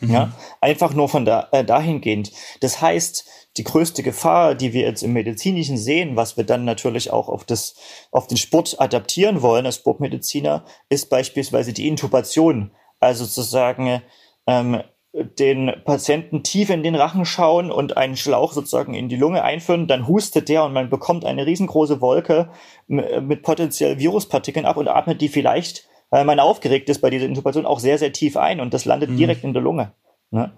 [0.00, 0.12] Mhm.
[0.12, 2.32] Ja, einfach nur von da, äh, dahingehend.
[2.60, 3.24] Das heißt,
[3.56, 7.44] die größte Gefahr, die wir jetzt im Medizinischen sehen, was wir dann natürlich auch auf
[7.44, 7.74] das,
[8.10, 12.70] auf den Sport adaptieren wollen als Sportmediziner, ist beispielsweise die Intubation.
[13.00, 14.02] Also sozusagen,
[14.46, 14.82] ähm,
[15.12, 19.88] den Patienten tief in den Rachen schauen und einen Schlauch sozusagen in die Lunge einführen,
[19.88, 22.50] dann hustet der und man bekommt eine riesengroße Wolke
[22.86, 27.66] mit potenziell Viruspartikeln ab und atmet die vielleicht weil man aufgeregt ist bei dieser Intubation,
[27.66, 29.16] auch sehr, sehr tief ein und das landet mhm.
[29.16, 29.92] direkt in der Lunge.
[30.30, 30.52] Ne?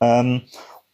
[0.00, 0.42] Ähm,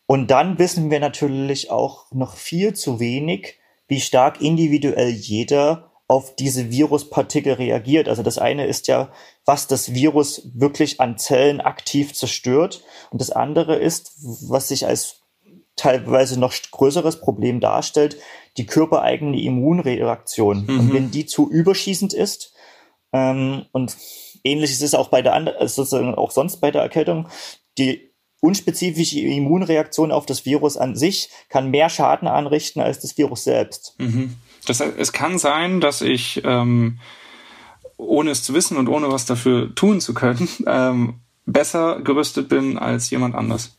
[0.07, 6.37] und dann wissen wir natürlich auch noch viel zu wenig, wie stark individuell jeder auf
[6.37, 8.09] diese Viruspartikel reagiert.
[8.09, 9.11] Also das eine ist ja,
[9.47, 12.83] was das Virus wirklich an Zellen aktiv zerstört.
[13.11, 14.13] Und das andere ist,
[14.49, 15.23] was sich als
[15.77, 18.19] teilweise noch größeres Problem darstellt,
[18.59, 20.67] die körpereigene Immunreaktion.
[20.67, 20.81] Mhm.
[20.81, 22.53] Und wenn die zu überschießend ist,
[23.13, 23.97] ähm, und
[24.45, 27.29] ähnlich ist es auch bei der anderen, also sozusagen auch sonst bei der Erkältung.
[27.79, 33.45] Die unspezifische Immunreaktion auf das Virus an sich kann mehr Schaden anrichten als das Virus
[33.45, 33.95] selbst.
[33.99, 34.37] Mhm.
[34.67, 36.99] Das, es kann sein, dass ich, ähm,
[37.97, 42.79] ohne es zu wissen und ohne was dafür tun zu können, ähm, besser gerüstet bin
[42.79, 43.77] als jemand anders.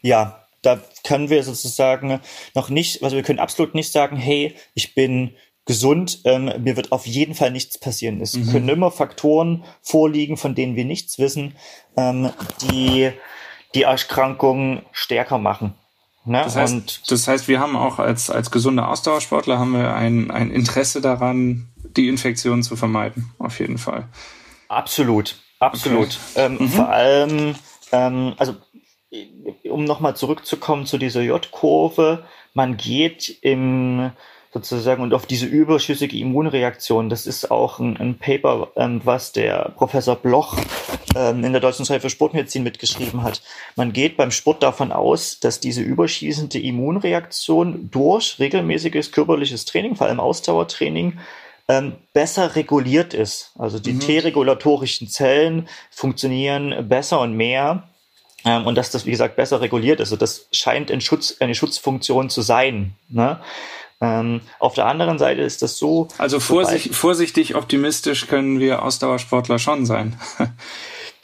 [0.00, 2.20] Ja, da können wir sozusagen
[2.54, 6.92] noch nicht, also wir können absolut nicht sagen, hey, ich bin gesund, ähm, mir wird
[6.92, 8.20] auf jeden Fall nichts passieren.
[8.20, 8.50] Es mhm.
[8.50, 11.54] können immer Faktoren vorliegen, von denen wir nichts wissen,
[11.96, 12.30] ähm,
[12.62, 13.12] die
[13.74, 15.74] die Erkrankung stärker machen.
[16.24, 16.42] Ne?
[16.44, 20.30] Das, heißt, Und das heißt, wir haben auch als, als gesunde Ausdauersportler haben wir ein,
[20.30, 24.08] ein Interesse daran, die Infektion zu vermeiden, auf jeden Fall.
[24.68, 26.18] Absolut, absolut.
[26.34, 26.46] Okay.
[26.46, 26.68] Ähm, mhm.
[26.68, 27.54] Vor allem,
[27.90, 28.54] ähm, also
[29.64, 34.12] um nochmal zurückzukommen zu dieser J-Kurve, man geht im
[34.52, 37.08] sozusagen und auf diese überschüssige Immunreaktion.
[37.08, 40.58] Das ist auch ein, ein Paper, ähm, was der Professor Bloch
[41.16, 43.42] ähm, in der Deutschen Zeit für Sportmedizin mitgeschrieben hat.
[43.76, 50.06] Man geht beim Sport davon aus, dass diese überschießende Immunreaktion durch regelmäßiges körperliches Training, vor
[50.06, 51.18] allem Ausdauertraining,
[51.68, 53.52] ähm, besser reguliert ist.
[53.58, 54.00] Also die mhm.
[54.00, 57.88] T-regulatorischen Zellen funktionieren besser und mehr.
[58.44, 60.08] Ähm, und dass das, wie gesagt, besser reguliert ist.
[60.08, 62.94] Also das scheint ein Schutz, eine Schutzfunktion zu sein.
[63.08, 63.40] Ne?
[64.02, 66.08] Ähm, auf der anderen Seite ist das so.
[66.18, 70.18] Also vorsichtig, vorsichtig optimistisch können wir Ausdauersportler schon sein.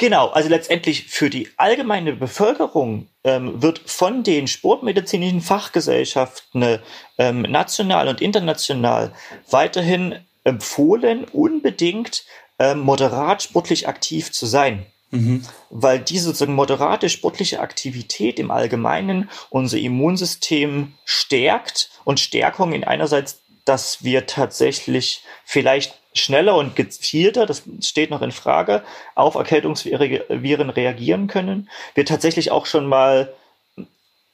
[0.01, 6.79] Genau, also letztendlich für die allgemeine Bevölkerung ähm, wird von den sportmedizinischen Fachgesellschaften
[7.19, 9.13] ähm, national und international
[9.51, 10.15] weiterhin
[10.45, 12.23] empfohlen, unbedingt
[12.61, 14.87] ähm, moderat sportlich aktiv zu sein.
[15.11, 15.43] Mhm.
[15.71, 23.41] Weil diese sozusagen moderate sportliche Aktivität im Allgemeinen unser Immunsystem stärkt und Stärkung in einerseits,
[23.65, 28.83] dass wir tatsächlich vielleicht schneller und gezielter, das steht noch in Frage,
[29.15, 31.71] auf Erkältungsviren reagieren können.
[31.95, 33.35] Wir tatsächlich auch schon mal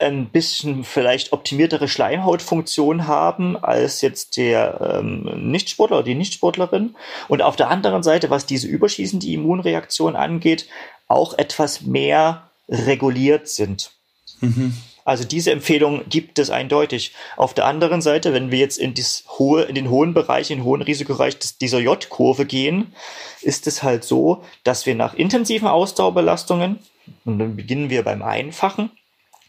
[0.04, 6.94] ein bisschen vielleicht optimiertere Schleimhautfunktion haben als jetzt der ähm, Nichtsportler oder die Nichtsportlerin.
[7.28, 10.66] Und auf der anderen Seite, was diese überschießende Immunreaktion angeht,
[11.08, 13.92] auch etwas mehr reguliert sind.
[14.40, 14.74] Mhm.
[15.04, 17.12] Also diese Empfehlung gibt es eindeutig.
[17.36, 20.58] Auf der anderen Seite, wenn wir jetzt in, das hohe, in den hohen Bereich, in
[20.58, 22.94] den hohen Risikobereich dieser J-Kurve gehen,
[23.42, 26.78] ist es halt so, dass wir nach intensiven Ausdauerbelastungen,
[27.26, 28.90] und dann beginnen wir beim Einfachen,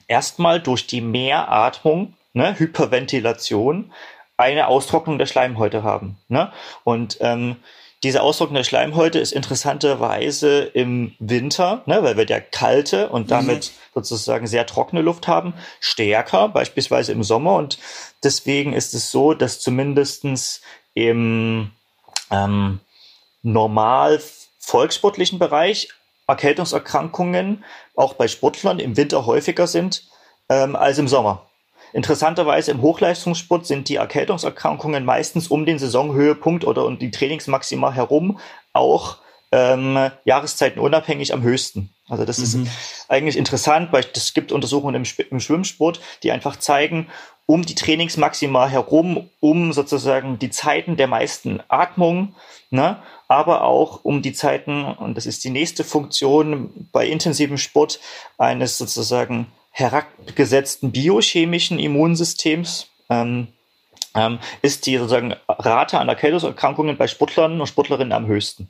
[0.08, 3.92] erstmal durch die Mehratmung, ne, Hyperventilation,
[4.38, 6.18] eine Austrocknung der Schleimhäute haben.
[6.28, 6.52] Ne?
[6.84, 7.58] Und ähm,
[8.04, 13.72] diese Austrocknung der Schleimhäute ist interessanterweise im Winter, ne, weil wir der kalte und damit
[13.72, 14.02] mhm.
[14.02, 17.56] sozusagen sehr trockene Luft haben, stärker, beispielsweise im Sommer.
[17.56, 17.80] Und
[18.24, 20.62] deswegen ist es so, dass zumindestens
[20.94, 21.72] im
[22.30, 22.80] ähm,
[23.42, 24.22] normal
[24.60, 25.90] volkssportlichen Bereich
[26.28, 27.64] Erkältungserkrankungen
[27.96, 30.04] auch bei Sportlern im Winter häufiger sind
[30.50, 31.48] ähm, als im Sommer.
[31.94, 38.40] Interessanterweise im Hochleistungssport sind die Erkältungserkrankungen meistens um den Saisonhöhepunkt oder um die Trainingsmaxima herum
[38.74, 39.20] auch
[39.52, 41.92] ähm, Jahreszeiten unabhängig am höchsten.
[42.10, 42.64] Also das mhm.
[42.64, 47.08] ist eigentlich interessant, weil es gibt Untersuchungen im, im, Schwimmsport, die einfach zeigen,
[47.46, 52.36] um die Trainingsmaxima herum, um sozusagen die Zeiten der meisten Atmung,
[52.70, 58.00] ne, aber auch um die Zeiten, und das ist die nächste Funktion bei intensivem Sport,
[58.38, 63.50] eines sozusagen herabgesetzten biochemischen Immunsystems ähm,
[64.16, 68.70] ähm, ist die sozusagen Rate an Erkältungserkrankungen bei Sportlern und Sportlerinnen am höchsten.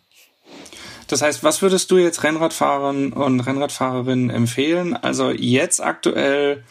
[1.08, 4.96] Das heißt, was würdest du jetzt Rennradfahrern und Rennradfahrerinnen empfehlen?
[4.96, 6.64] Also jetzt aktuell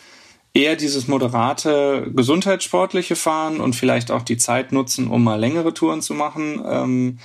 [0.54, 6.00] eher dieses moderate gesundheitssportliche Fahren und vielleicht auch die Zeit nutzen, um mal längere Touren
[6.00, 6.62] zu machen.
[6.64, 7.18] Ähm,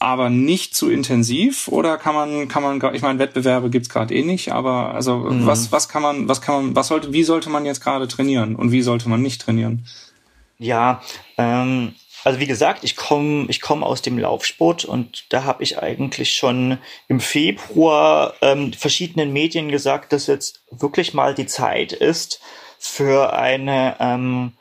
[0.00, 4.24] aber nicht zu intensiv oder kann man kann man ich meine Wettbewerbe gibt's gerade eh
[4.24, 5.44] nicht aber also mhm.
[5.44, 8.56] was was kann man was kann man was sollte wie sollte man jetzt gerade trainieren
[8.56, 9.84] und wie sollte man nicht trainieren
[10.56, 11.02] ja
[11.36, 11.92] ähm,
[12.24, 16.34] also wie gesagt ich komme ich komme aus dem Laufsport und da habe ich eigentlich
[16.34, 16.78] schon
[17.08, 22.40] im Februar ähm, verschiedenen Medien gesagt dass jetzt wirklich mal die Zeit ist
[22.78, 24.52] für eine ähm,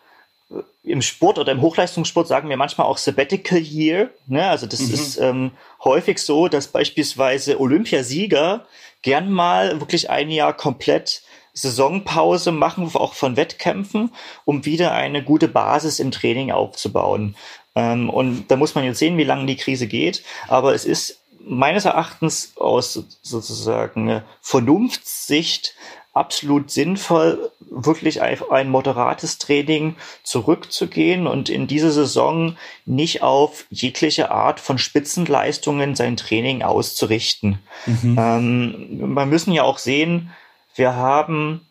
[0.84, 4.10] im Sport oder im Hochleistungssport sagen wir manchmal auch Sabbatical Year.
[4.28, 4.50] Ne?
[4.50, 4.94] Also das mhm.
[4.94, 5.52] ist ähm,
[5.84, 8.66] häufig so, dass beispielsweise Olympiasieger
[9.02, 11.22] gern mal wirklich ein Jahr komplett
[11.62, 14.12] Saisonpause machen, auch von Wettkämpfen,
[14.46, 17.36] um wieder eine gute Basis im Training aufzubauen.
[17.76, 20.24] Ähm, und da muss man jetzt sehen, wie lange die Krise geht.
[20.48, 25.76] Aber es ist meines Erachtens aus sozusagen Vernunftssicht
[26.14, 34.32] absolut sinnvoll, wirklich auf ein moderates Training zurückzugehen und in dieser Saison nicht auf jegliche
[34.32, 37.60] Art von Spitzenleistungen sein Training auszurichten.
[37.86, 38.18] Mhm.
[38.20, 40.32] Ähm, wir müssen ja auch sehen,
[40.80, 41.68] wir haben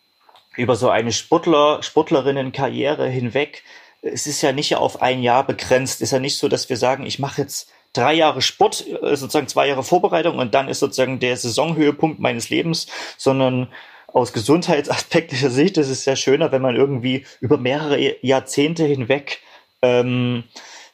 [0.55, 3.63] über so eine Sportler, Sportlerinnenkarriere hinweg,
[4.01, 6.77] es ist ja nicht auf ein Jahr begrenzt, es ist ja nicht so, dass wir
[6.77, 10.79] sagen, ich mache jetzt drei Jahre Sport, äh, sozusagen zwei Jahre Vorbereitung und dann ist
[10.79, 13.67] sozusagen der Saisonhöhepunkt meines Lebens, sondern
[14.07, 19.41] aus gesundheitsaspektlicher Sicht ist es ja schöner, wenn man irgendwie über mehrere Jahrzehnte hinweg
[19.81, 20.43] ähm,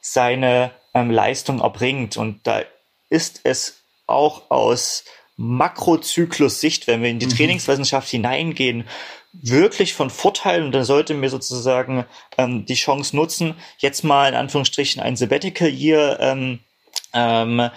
[0.01, 2.17] seine ähm, Leistung erbringt.
[2.17, 2.61] Und da
[3.09, 5.05] ist es auch aus
[5.37, 7.31] Makrozyklus-Sicht, wenn wir in die mhm.
[7.31, 8.85] Trainingswissenschaft hineingehen,
[9.33, 12.05] wirklich von Vorteil und dann sollte mir sozusagen
[12.37, 16.59] ähm, die Chance nutzen, jetzt mal in Anführungsstrichen ein Sabbatical Year ähm,
[17.13, 17.69] ähm,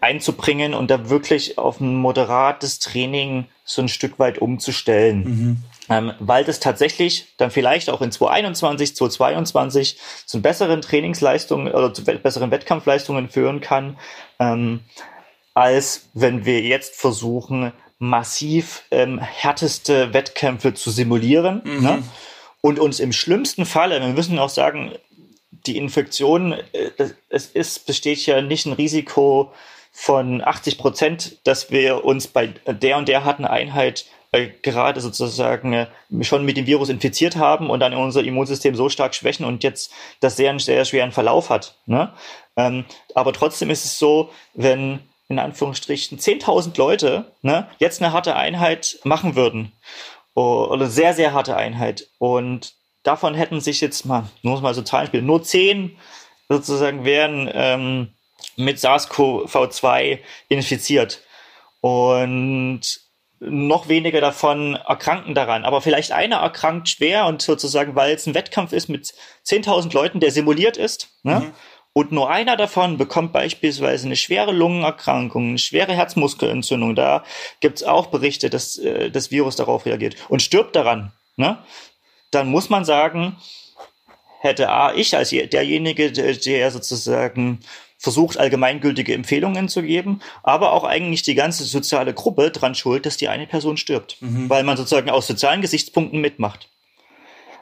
[0.00, 5.24] einzubringen und da wirklich auf ein moderates Training so ein Stück weit umzustellen.
[5.24, 5.56] Mhm.
[5.90, 12.04] Ähm, weil das tatsächlich dann vielleicht auch in 2021, 2022 zu besseren Trainingsleistungen oder zu
[12.04, 13.98] besseren Wettkampfleistungen führen kann,
[14.38, 14.80] ähm,
[15.58, 21.62] als wenn wir jetzt versuchen, massiv ähm, härteste Wettkämpfe zu simulieren.
[21.64, 21.82] Mhm.
[21.82, 22.02] Ne?
[22.60, 24.92] Und uns im schlimmsten Falle, wir müssen auch sagen,
[25.50, 29.52] die Infektion, äh, es ist, besteht ja nicht ein Risiko
[29.90, 35.72] von 80 Prozent, dass wir uns bei der und der harten Einheit äh, gerade sozusagen
[35.72, 35.86] äh,
[36.20, 39.90] schon mit dem Virus infiziert haben und dann unser Immunsystem so stark schwächen und jetzt
[40.20, 41.78] das sehr, sehr schweren Verlauf hat.
[41.86, 42.12] Ne?
[42.56, 42.84] Ähm,
[43.16, 48.98] aber trotzdem ist es so, wenn in Anführungsstrichen 10.000 Leute ne, jetzt eine harte Einheit
[49.04, 49.72] machen würden
[50.34, 55.06] oder sehr, sehr harte Einheit und davon hätten sich jetzt mal, nur mal so Zahlen
[55.06, 55.96] spielen, nur 10
[56.48, 58.14] sozusagen wären ähm,
[58.56, 61.22] mit SARS-CoV-2 infiziert
[61.80, 62.82] und
[63.40, 65.64] noch weniger davon erkranken daran.
[65.64, 69.12] Aber vielleicht einer erkrankt schwer und sozusagen, weil es ein Wettkampf ist mit
[69.46, 71.10] 10.000 Leuten, der simuliert ist.
[71.22, 71.40] Ne?
[71.40, 71.52] Mhm.
[71.98, 76.94] Und nur einer davon bekommt beispielsweise eine schwere Lungenerkrankung, eine schwere Herzmuskelentzündung.
[76.94, 77.24] Da
[77.58, 81.10] gibt es auch Berichte, dass äh, das Virus darauf reagiert und stirbt daran.
[81.34, 81.58] Ne?
[82.30, 83.36] Dann muss man sagen,
[84.38, 87.58] hätte A, ich als derjenige, der sozusagen
[87.98, 93.16] versucht, allgemeingültige Empfehlungen zu geben, aber auch eigentlich die ganze soziale Gruppe dran schuld, dass
[93.16, 94.48] die eine Person stirbt, mhm.
[94.48, 96.68] weil man sozusagen aus sozialen Gesichtspunkten mitmacht.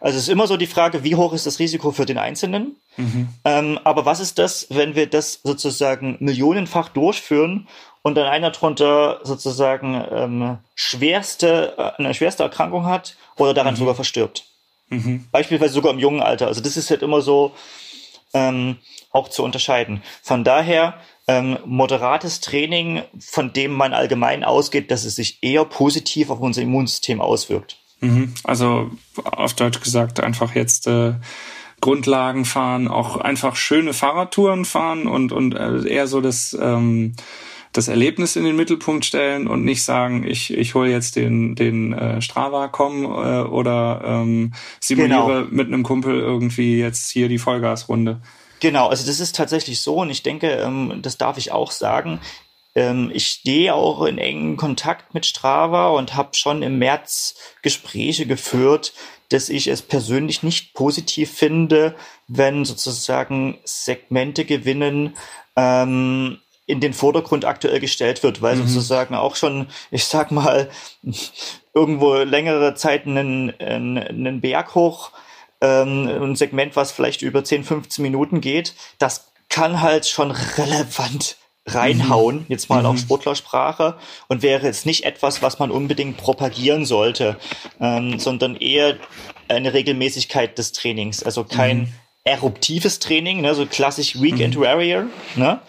[0.01, 2.77] Also es ist immer so die Frage, wie hoch ist das Risiko für den Einzelnen?
[2.97, 3.29] Mhm.
[3.45, 7.69] Ähm, aber was ist das, wenn wir das sozusagen millionenfach durchführen
[8.03, 13.79] und dann einer drunter sozusagen ähm, schwerste, äh, eine schwerste Erkrankung hat oder daran mhm.
[13.79, 14.45] sogar verstirbt?
[14.89, 15.27] Mhm.
[15.33, 16.47] Beispielsweise sogar im jungen Alter.
[16.47, 17.53] Also das ist halt immer so,
[18.35, 18.77] ähm,
[19.11, 20.03] auch zu unterscheiden.
[20.23, 20.95] Von daher
[21.27, 26.63] ähm, moderates Training, von dem man allgemein ausgeht, dass es sich eher positiv auf unser
[26.63, 27.79] Immunsystem auswirkt.
[28.01, 28.35] Mhm.
[28.45, 28.91] Also
[29.25, 31.15] auf Deutsch gesagt einfach jetzt äh,
[31.81, 37.15] Grundlagen fahren, auch einfach schöne Fahrradtouren fahren und und äh, eher so das ähm,
[37.77, 41.93] das Erlebnis in den Mittelpunkt stellen und nicht sagen, ich, ich hole jetzt den, den
[41.93, 43.07] äh, Strava-Com äh,
[43.43, 45.47] oder ähm, simuliere genau.
[45.51, 48.21] mit einem Kumpel irgendwie jetzt hier die Vollgasrunde.
[48.61, 52.21] Genau, also das ist tatsächlich so und ich denke, ähm, das darf ich auch sagen.
[52.77, 58.27] Ähm, ich stehe auch in engen Kontakt mit Strava und habe schon im März Gespräche
[58.27, 58.93] geführt,
[59.31, 61.97] dass ich es persönlich nicht positiv finde,
[62.29, 65.17] wenn sozusagen Segmente gewinnen,
[65.57, 68.67] ähm, in den Vordergrund aktuell gestellt wird, weil mhm.
[68.67, 70.69] sozusagen auch schon, ich sag mal,
[71.75, 75.13] irgendwo längere Zeit einen, einen, Berg hoch
[75.61, 81.37] ähm, ein Segment, was vielleicht über 10, 15 Minuten geht, das kann halt schon relevant
[81.67, 82.47] reinhauen, mhm.
[82.49, 82.87] jetzt mal mhm.
[82.87, 83.97] auf Sportlersprache,
[84.29, 87.37] und wäre jetzt nicht etwas, was man unbedingt propagieren sollte,
[87.81, 88.97] ähm, sondern eher
[89.49, 91.23] eine Regelmäßigkeit des Trainings.
[91.23, 91.93] Also kein mhm.
[92.25, 94.61] eruptives Training, ne, so klassisch Weekend mhm.
[94.61, 95.05] Warrior,
[95.35, 95.61] ne,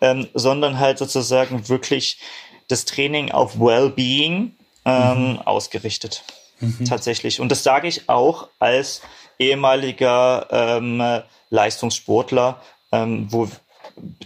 [0.00, 2.18] ähm, sondern halt sozusagen wirklich
[2.68, 4.52] das Training auf Wellbeing
[4.84, 5.38] ähm, mhm.
[5.42, 6.24] ausgerichtet.
[6.60, 6.84] Mhm.
[6.86, 7.40] Tatsächlich.
[7.40, 9.02] Und das sage ich auch als
[9.38, 13.48] ehemaliger ähm, Leistungssportler, ähm, wo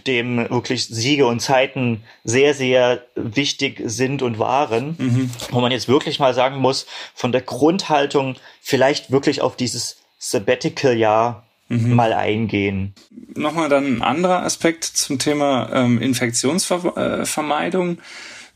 [0.07, 5.29] dem wirklich Siege und Zeiten sehr, sehr wichtig sind und waren, mhm.
[5.51, 11.45] wo man jetzt wirklich mal sagen muss, von der Grundhaltung vielleicht wirklich auf dieses Sabbatical-Jahr
[11.69, 11.93] mhm.
[11.93, 12.93] mal eingehen.
[13.35, 17.99] Nochmal dann ein anderer Aspekt zum Thema ähm, Infektionsvermeidung.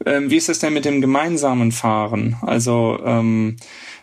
[0.05, 2.37] Ähm, wie ist es denn mit dem gemeinsamen Fahren?
[2.41, 3.57] Also ähm,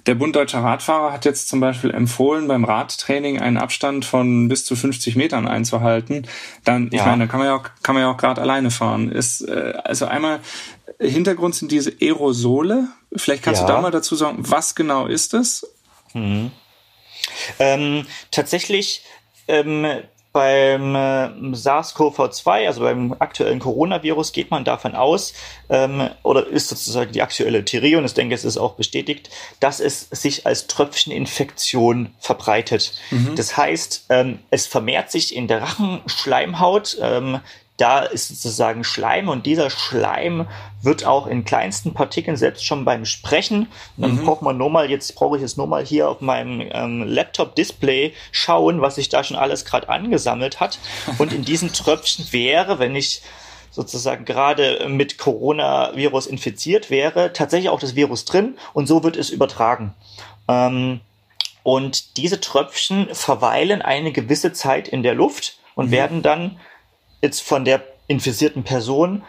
[0.06, 4.64] der Bund Deutscher Radfahrer hat jetzt zum Beispiel empfohlen, beim Radtraining einen Abstand von bis
[4.64, 6.26] zu 50 Metern einzuhalten.
[6.64, 7.06] Dann, ich ja.
[7.06, 9.10] meine, da kann man ja auch, kann man ja auch gerade alleine fahren.
[9.10, 10.40] Ist, äh, also einmal,
[10.98, 12.88] Hintergrund sind diese Aerosole.
[13.14, 13.66] Vielleicht kannst ja.
[13.66, 15.66] du da mal dazu sagen, was genau ist es?
[16.14, 16.50] Mhm.
[17.58, 19.02] Ähm, tatsächlich
[19.48, 19.86] ähm,
[20.32, 25.34] beim äh, SARS-CoV-2, also beim aktuellen Coronavirus, geht man davon aus,
[25.68, 29.80] ähm, oder ist sozusagen die aktuelle Theorie, und ich denke, es ist auch bestätigt, dass
[29.80, 32.92] es sich als Tröpfcheninfektion verbreitet.
[33.10, 33.34] Mhm.
[33.34, 37.40] Das heißt, ähm, es vermehrt sich in der Rachenschleimhaut, ähm,
[37.80, 40.46] da ist sozusagen Schleim und dieser Schleim
[40.82, 44.24] wird auch in kleinsten Partikeln, selbst schon beim Sprechen, dann mhm.
[44.24, 48.12] braucht man nur mal, jetzt brauche ich jetzt nur mal hier auf meinem ähm, Laptop-Display
[48.32, 50.78] schauen, was sich da schon alles gerade angesammelt hat.
[51.18, 53.22] Und in diesen Tröpfchen wäre, wenn ich
[53.70, 59.30] sozusagen gerade mit Coronavirus infiziert wäre, tatsächlich auch das Virus drin und so wird es
[59.30, 59.94] übertragen.
[60.48, 61.00] Ähm,
[61.62, 65.92] und diese Tröpfchen verweilen eine gewisse Zeit in der Luft und mhm.
[65.92, 66.58] werden dann
[67.22, 69.22] jetzt von der infizierten Person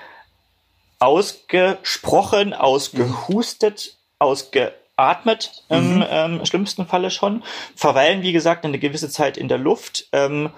[1.00, 6.06] ausgesprochen, ausgehustet, ausgeatmet im mhm.
[6.10, 7.44] ähm, schlimmsten Falle schon,
[7.76, 10.08] verweilen, wie gesagt, eine gewisse Zeit in der Luft.
[10.12, 10.52] Ähm,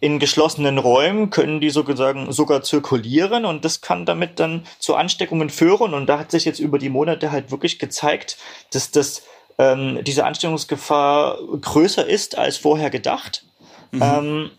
[0.00, 5.50] in geschlossenen Räumen können die sozusagen sogar zirkulieren und das kann damit dann zu Ansteckungen
[5.50, 5.92] führen.
[5.92, 8.36] Und da hat sich jetzt über die Monate halt wirklich gezeigt,
[8.72, 9.22] dass das
[9.58, 13.44] ähm, diese Ansteckungsgefahr größer ist als vorher gedacht.
[13.90, 14.02] Mhm.
[14.02, 14.50] Ähm,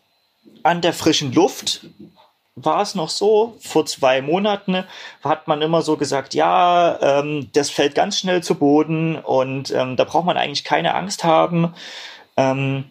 [0.63, 1.87] an der frischen Luft
[2.55, 4.83] war es noch so, vor zwei Monaten
[5.23, 9.95] hat man immer so gesagt, ja, ähm, das fällt ganz schnell zu Boden und ähm,
[9.95, 11.73] da braucht man eigentlich keine Angst haben.
[12.35, 12.85] Ähm,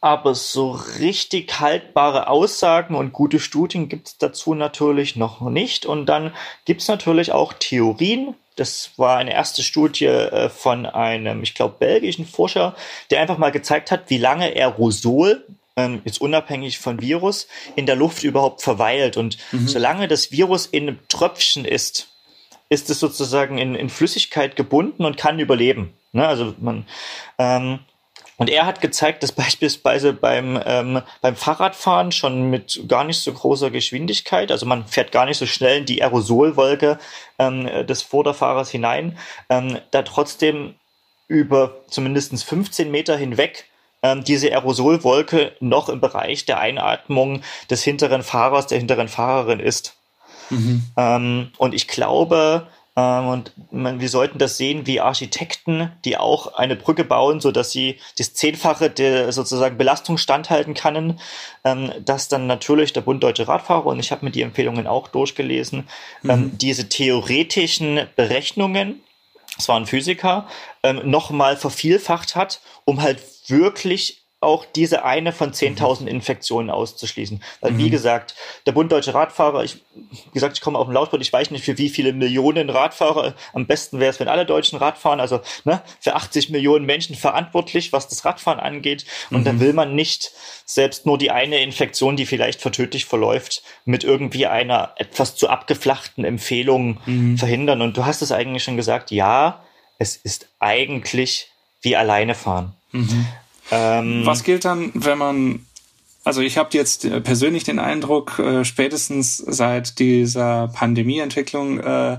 [0.00, 5.86] aber so richtig haltbare Aussagen und gute Studien gibt es dazu natürlich noch nicht.
[5.86, 6.34] Und dann
[6.66, 8.34] gibt es natürlich auch Theorien.
[8.56, 12.76] Das war eine erste Studie äh, von einem, ich glaube, belgischen Forscher,
[13.10, 15.42] der einfach mal gezeigt hat, wie lange Aerosol
[15.76, 19.16] ähm, jetzt unabhängig von Virus, in der Luft überhaupt verweilt.
[19.16, 19.68] Und mhm.
[19.68, 22.08] solange das Virus in einem Tröpfchen ist,
[22.68, 25.94] ist es sozusagen in, in Flüssigkeit gebunden und kann überleben.
[26.12, 26.26] Ne?
[26.26, 26.86] Also man
[27.38, 27.80] ähm,
[28.36, 33.32] und er hat gezeigt, dass beispielsweise beim, ähm, beim Fahrradfahren schon mit gar nicht so
[33.32, 36.98] großer Geschwindigkeit, also man fährt gar nicht so schnell in die Aerosolwolke
[37.38, 39.18] ähm, des Vorderfahrers hinein,
[39.48, 40.74] ähm, da trotzdem
[41.28, 43.66] über zumindest 15 Meter hinweg
[44.24, 49.96] diese Aerosolwolke noch im Bereich der Einatmung des hinteren Fahrers, der hinteren Fahrerin ist.
[50.50, 50.84] Mhm.
[50.96, 53.52] Ähm, und ich glaube, ähm, und
[54.00, 58.34] wir sollten das sehen wie Architekten, die auch eine Brücke bauen, so dass sie das
[58.34, 61.18] Zehnfache der sozusagen Belastung standhalten können,
[61.64, 65.08] ähm, dass dann natürlich der Bund Deutsche Radfahrer, und ich habe mir die Empfehlungen auch
[65.08, 65.88] durchgelesen,
[66.22, 66.30] mhm.
[66.30, 69.00] ähm, diese theoretischen Berechnungen,
[69.58, 70.46] es war ein Physiker,
[70.84, 76.08] ähm, nochmal vervielfacht hat, um halt wirklich auch diese eine von 10.000 mhm.
[76.08, 77.42] Infektionen auszuschließen.
[77.60, 77.78] Weil, mhm.
[77.78, 78.34] wie gesagt,
[78.66, 81.64] der Bund Deutsche Radfahrer, ich, wie gesagt, ich komme auf dem Lautbord, ich weiß nicht,
[81.64, 85.82] für wie viele Millionen Radfahrer, am besten wäre es, wenn alle Deutschen Radfahren, also ne,
[85.98, 89.06] für 80 Millionen Menschen verantwortlich, was das Radfahren angeht.
[89.30, 89.44] Und mhm.
[89.44, 90.32] dann will man nicht
[90.66, 96.24] selbst nur die eine Infektion, die vielleicht vertödlich verläuft, mit irgendwie einer etwas zu abgeflachten
[96.24, 97.38] Empfehlung mhm.
[97.38, 97.82] verhindern.
[97.82, 99.64] Und du hast es eigentlich schon gesagt, ja,
[99.98, 101.50] es ist eigentlich
[101.82, 102.74] wie alleine fahren.
[102.92, 103.26] Mhm.
[103.70, 105.66] Ähm, Was gilt dann, wenn man
[106.24, 112.18] also ich habe jetzt äh, persönlich den Eindruck, äh, spätestens seit dieser Pandemieentwicklung äh,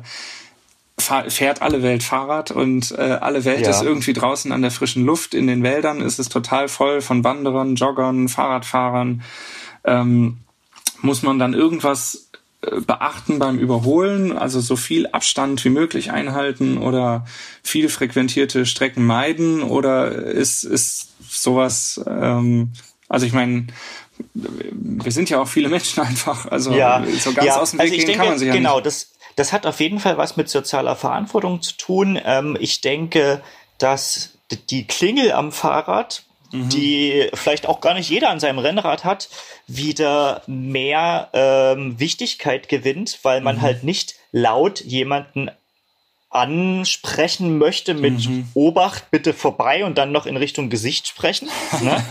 [0.97, 3.69] fährt alle Welt Fahrrad und äh, alle Welt ja.
[3.69, 5.33] ist irgendwie draußen an der frischen Luft.
[5.33, 9.23] In den Wäldern ist es total voll von Wanderern, Joggern, Fahrradfahrern.
[9.83, 10.37] Ähm,
[11.01, 12.29] muss man dann irgendwas
[12.85, 17.25] beachten beim Überholen, also so viel Abstand wie möglich einhalten oder
[17.63, 22.73] viel frequentierte Strecken meiden oder ist, ist sowas, ähm,
[23.09, 23.67] also ich meine,
[24.33, 27.03] wir sind ja auch viele Menschen einfach, also ja.
[27.19, 27.59] so ganz ja.
[27.59, 28.85] aus dem Weg also gehen denke, kann man sich ja genau, nicht.
[28.85, 32.19] das, das hat auf jeden Fall was mit sozialer Verantwortung zu tun.
[32.23, 33.41] Ähm, ich denke,
[33.77, 34.37] dass
[34.69, 36.69] die Klingel am Fahrrad, mhm.
[36.69, 39.29] die vielleicht auch gar nicht jeder an seinem Rennrad hat,
[39.67, 43.61] wieder mehr ähm, Wichtigkeit gewinnt, weil man mhm.
[43.61, 45.49] halt nicht laut jemanden
[46.29, 48.49] ansprechen möchte mit mhm.
[48.53, 51.49] Obacht, bitte vorbei und dann noch in Richtung Gesicht sprechen.
[51.81, 52.03] Ne?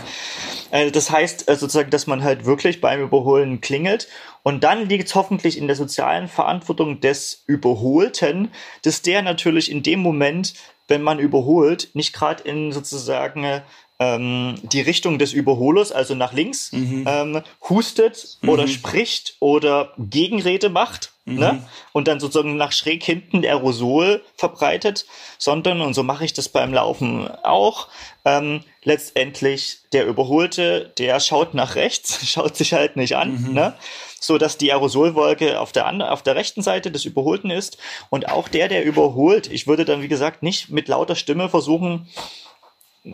[0.71, 4.07] Äh, das heißt äh, sozusagen, dass man halt wirklich beim Überholen klingelt.
[4.43, 8.51] Und dann liegt es hoffentlich in der sozialen Verantwortung des Überholten,
[8.83, 10.53] dass der natürlich in dem Moment,
[10.87, 13.61] wenn man überholt, nicht gerade in sozusagen
[13.99, 17.05] ähm, die Richtung des Überholers, also nach links, mhm.
[17.07, 18.49] ähm, hustet mhm.
[18.49, 21.39] oder spricht oder Gegenrede macht mhm.
[21.39, 21.67] ne?
[21.93, 25.05] und dann sozusagen nach schräg hinten Aerosol verbreitet,
[25.37, 27.87] sondern, und so mache ich das beim Laufen auch,
[28.25, 33.53] ähm, letztendlich der Überholte, der schaut nach rechts, schaut sich halt nicht an, mhm.
[33.53, 33.73] ne?
[34.19, 37.77] so dass die Aerosolwolke auf der, auf der rechten Seite des Überholten ist
[38.09, 42.07] und auch der, der überholt, ich würde dann, wie gesagt, nicht mit lauter Stimme versuchen,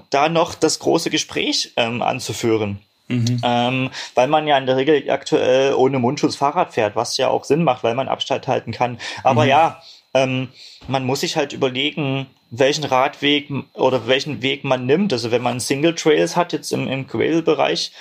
[0.09, 2.79] da noch das große Gespräch ähm, anzuführen.
[3.07, 3.41] Mhm.
[3.43, 7.43] Ähm, weil man ja in der Regel aktuell ohne Mundschutz Fahrrad fährt, was ja auch
[7.43, 8.99] Sinn macht, weil man Abstand halten kann.
[9.23, 9.49] Aber mhm.
[9.49, 9.81] ja,
[10.13, 10.49] ähm,
[10.87, 15.13] man muss sich halt überlegen, welchen Radweg oder welchen Weg man nimmt.
[15.13, 17.91] Also wenn man Single Trails hat, jetzt im, im Gravel-Bereich,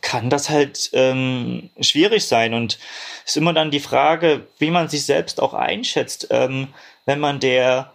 [0.00, 2.54] kann das halt ähm, schwierig sein.
[2.54, 2.78] Und
[3.24, 6.28] es ist immer dann die Frage, wie man sich selbst auch einschätzt.
[6.30, 6.68] Ähm,
[7.06, 7.92] wenn man der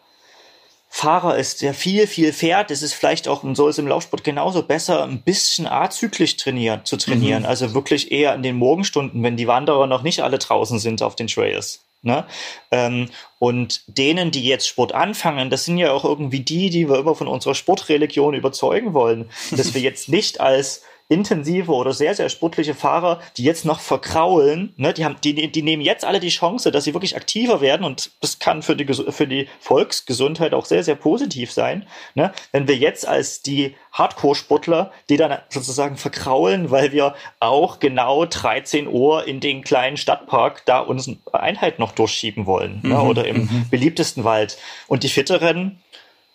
[0.97, 4.23] Fahrer ist, der viel, viel fährt, ist es vielleicht auch, und so ist im Laufsport
[4.23, 7.43] genauso besser, ein bisschen azyklisch trainieren, zu trainieren.
[7.43, 7.49] Mhm.
[7.49, 11.17] Also wirklich eher in den Morgenstunden, wenn die Wanderer noch nicht alle draußen sind auf
[11.17, 11.83] den Trails.
[12.01, 12.23] Ne?
[12.71, 16.97] Ähm, und denen, die jetzt Sport anfangen, das sind ja auch irgendwie die, die wir
[16.97, 22.29] immer von unserer Sportreligion überzeugen wollen, dass wir jetzt nicht als intensive oder sehr, sehr
[22.29, 26.29] sportliche Fahrer, die jetzt noch verkraulen, ne, die, haben, die, die nehmen jetzt alle die
[26.29, 30.65] Chance, dass sie wirklich aktiver werden und das kann für die, für die Volksgesundheit auch
[30.65, 31.85] sehr, sehr positiv sein.
[32.15, 32.31] Ne?
[32.51, 38.87] Wenn wir jetzt als die Hardcore-Sportler, die dann sozusagen verkraulen, weil wir auch genau 13
[38.87, 42.89] Uhr in den kleinen Stadtpark da unsere Einheit noch durchschieben wollen ne?
[42.89, 43.01] mhm, ne?
[43.03, 43.69] oder im mhm.
[43.69, 44.57] beliebtesten Wald.
[44.87, 45.79] Und die Fitteren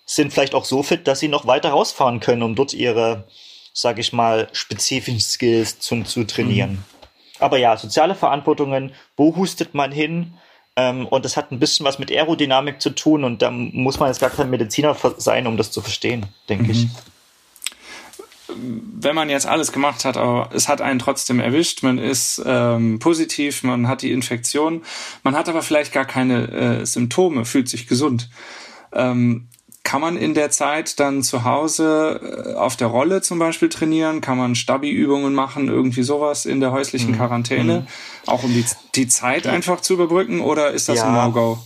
[0.06, 3.24] sind vielleicht auch so fit, dass sie noch weiter rausfahren können, um dort ihre
[3.72, 6.84] sage ich mal, spezifischen Skills zu, zu trainieren.
[7.38, 10.34] Aber ja, soziale Verantwortungen, wo hustet man hin?
[10.76, 14.08] Ähm, und das hat ein bisschen was mit Aerodynamik zu tun und da muss man
[14.08, 16.70] jetzt gar kein Mediziner sein, um das zu verstehen, denke mhm.
[16.70, 16.86] ich
[18.56, 22.98] wenn man jetzt alles gemacht hat, aber es hat einen trotzdem erwischt, man ist ähm,
[22.98, 24.82] positiv, man hat die Infektion,
[25.22, 28.28] man hat aber vielleicht gar keine äh, Symptome, fühlt sich gesund.
[28.92, 29.48] Ähm,
[29.82, 34.20] kann man in der Zeit dann zu Hause äh, auf der Rolle zum Beispiel trainieren?
[34.20, 37.16] Kann man Stabi-Übungen machen, irgendwie sowas in der häuslichen mhm.
[37.16, 37.80] Quarantäne?
[37.80, 37.86] Mhm.
[38.26, 38.64] Auch um die,
[38.94, 41.06] die Zeit einfach zu überbrücken oder ist das ja.
[41.06, 41.58] ein No-Go?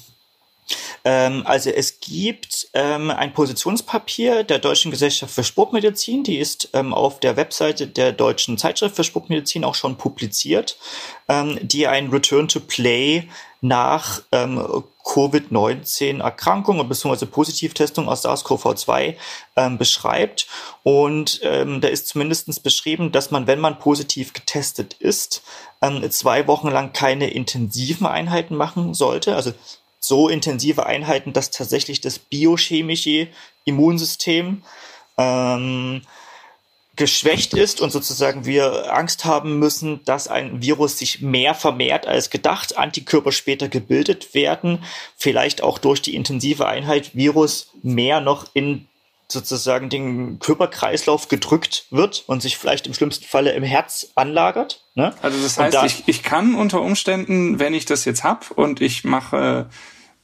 [1.04, 6.94] Ähm, also es gibt ähm, ein Positionspapier der Deutschen Gesellschaft für Sportmedizin, die ist ähm,
[6.94, 10.78] auf der Webseite der Deutschen Zeitschrift für Sportmedizin auch schon publiziert,
[11.28, 13.28] ähm, die ein Return to Play
[13.60, 17.26] nach ähm, Covid-19-Erkrankung bzw.
[17.26, 19.16] Positivtestung aus SARS-CoV-2
[19.56, 20.46] ähm, beschreibt.
[20.82, 25.42] Und ähm, da ist zumindestens beschrieben, dass man, wenn man positiv getestet ist,
[25.82, 29.36] ähm, zwei Wochen lang keine intensiven Einheiten machen sollte.
[29.36, 29.52] Also
[30.00, 33.28] so intensive Einheiten, dass tatsächlich das biochemische
[33.64, 34.62] Immunsystem
[35.16, 36.02] ähm,
[36.96, 42.30] geschwächt ist und sozusagen wir Angst haben müssen, dass ein Virus sich mehr vermehrt als
[42.30, 44.84] gedacht, Antikörper später gebildet werden,
[45.16, 48.86] vielleicht auch durch die intensive Einheit Virus mehr noch in
[49.26, 54.84] sozusagen den Körperkreislauf gedrückt wird und sich vielleicht im schlimmsten Falle im Herz anlagert.
[54.94, 55.14] Ne?
[55.22, 58.80] Also das heißt, da, ich, ich kann unter Umständen, wenn ich das jetzt hab und
[58.80, 59.66] ich mache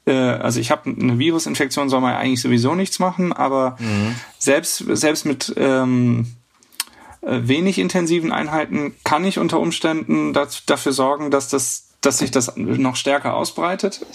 [0.06, 4.14] äh, also ich habe eine Virusinfektion, soll man eigentlich sowieso nichts machen, aber mhm.
[4.38, 6.39] selbst, selbst mit ähm, äh,
[7.22, 12.96] wenig intensiven Einheiten kann ich unter Umständen dafür sorgen, dass das dass sich das noch
[12.96, 14.06] stärker ausbreitet?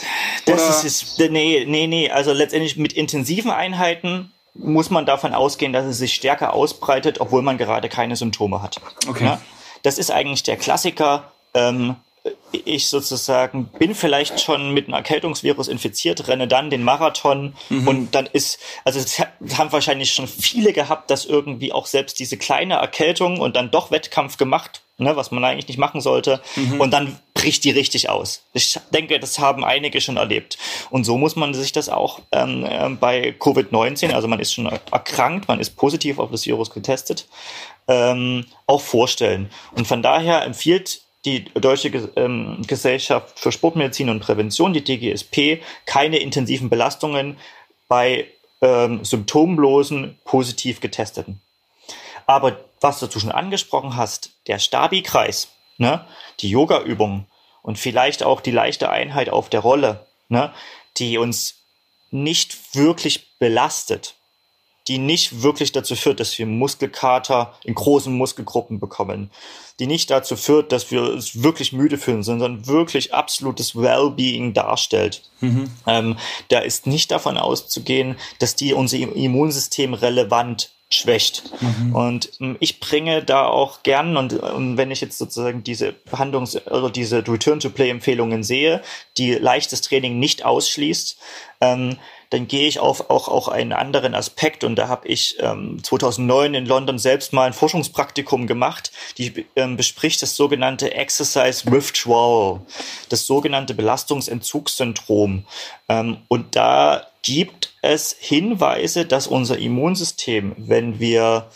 [0.45, 2.09] Das ist, nee, nee, nee.
[2.09, 7.41] Also letztendlich mit intensiven Einheiten muss man davon ausgehen, dass es sich stärker ausbreitet, obwohl
[7.41, 8.81] man gerade keine Symptome hat.
[9.07, 9.25] Okay.
[9.25, 9.41] Ja?
[9.83, 11.31] Das ist eigentlich der Klassiker.
[11.53, 11.95] Ähm,
[12.51, 17.87] ich sozusagen bin vielleicht schon mit einem Erkältungsvirus infiziert, renne dann den Marathon mhm.
[17.87, 19.19] und dann ist, also es
[19.57, 23.91] haben wahrscheinlich schon viele gehabt, dass irgendwie auch selbst diese kleine Erkältung und dann doch
[23.91, 26.81] Wettkampf gemacht, ne, was man eigentlich nicht machen sollte, mhm.
[26.81, 28.43] und dann bricht die richtig aus.
[28.53, 30.57] Ich denke, das haben einige schon erlebt.
[30.89, 34.65] Und so muss man sich das auch ähm, äh, bei Covid-19, also man ist schon
[34.65, 37.27] erkrankt, man ist positiv auf das Virus getestet,
[37.87, 39.51] ähm, auch vorstellen.
[39.75, 46.17] Und von daher empfiehlt die Deutsche ähm, Gesellschaft für Sportmedizin und Prävention, die DGSP, keine
[46.17, 47.37] intensiven Belastungen
[47.87, 48.27] bei
[48.61, 51.41] ähm, symptomlosen, positiv getesteten.
[52.27, 56.05] Aber was du schon angesprochen hast, der Stabi-Kreis, ne,
[56.39, 57.25] die Yoga-Übung
[57.61, 60.53] und vielleicht auch die leichte Einheit auf der Rolle, ne,
[60.97, 61.55] die uns
[62.11, 64.15] nicht wirklich belastet,
[64.87, 69.31] die nicht wirklich dazu führt, dass wir Muskelkater in großen Muskelgruppen bekommen,
[69.79, 75.23] die nicht dazu führt, dass wir uns wirklich müde fühlen, sondern wirklich absolutes Wellbeing darstellt.
[75.41, 75.71] Mhm.
[75.87, 76.17] Ähm,
[76.49, 81.43] da ist nicht davon auszugehen, dass die unser Immunsystem relevant schwächt.
[81.61, 81.95] Mhm.
[81.95, 86.67] Und ähm, ich bringe da auch gern, und, und wenn ich jetzt sozusagen diese Behandlungs-
[86.69, 88.81] oder diese Return-to-Play-Empfehlungen sehe,
[89.17, 91.17] die leichtes Training nicht ausschließt,
[91.61, 91.97] ähm,
[92.35, 96.53] dann gehe ich auf auch, auch einen anderen Aspekt und da habe ich ähm, 2009
[96.53, 102.59] in London selbst mal ein Forschungspraktikum gemacht, die ähm, bespricht das sogenannte Exercise Withdrawal,
[103.07, 105.45] das sogenannte Belastungsentzugssyndrom.
[105.87, 111.49] Ähm, und da gibt es Hinweise, dass unser Immunsystem, wenn wir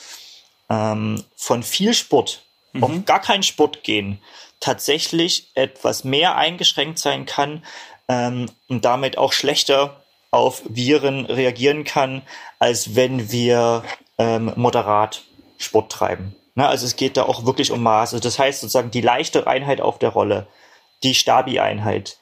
[0.69, 2.83] ähm, von viel Sport mhm.
[2.85, 4.21] auf gar keinen Sport gehen,
[4.61, 7.65] tatsächlich etwas mehr eingeschränkt sein kann
[8.07, 10.01] ähm, und damit auch schlechter
[10.31, 12.21] auf Viren reagieren kann,
[12.59, 13.83] als wenn wir
[14.17, 15.23] ähm, moderat
[15.57, 16.35] Sport treiben.
[16.55, 16.67] Ne?
[16.67, 18.19] Also es geht da auch wirklich um Maße.
[18.19, 20.47] Das heißt sozusagen die leichte Einheit auf der Rolle,
[21.03, 22.17] die Stabi-Einheit,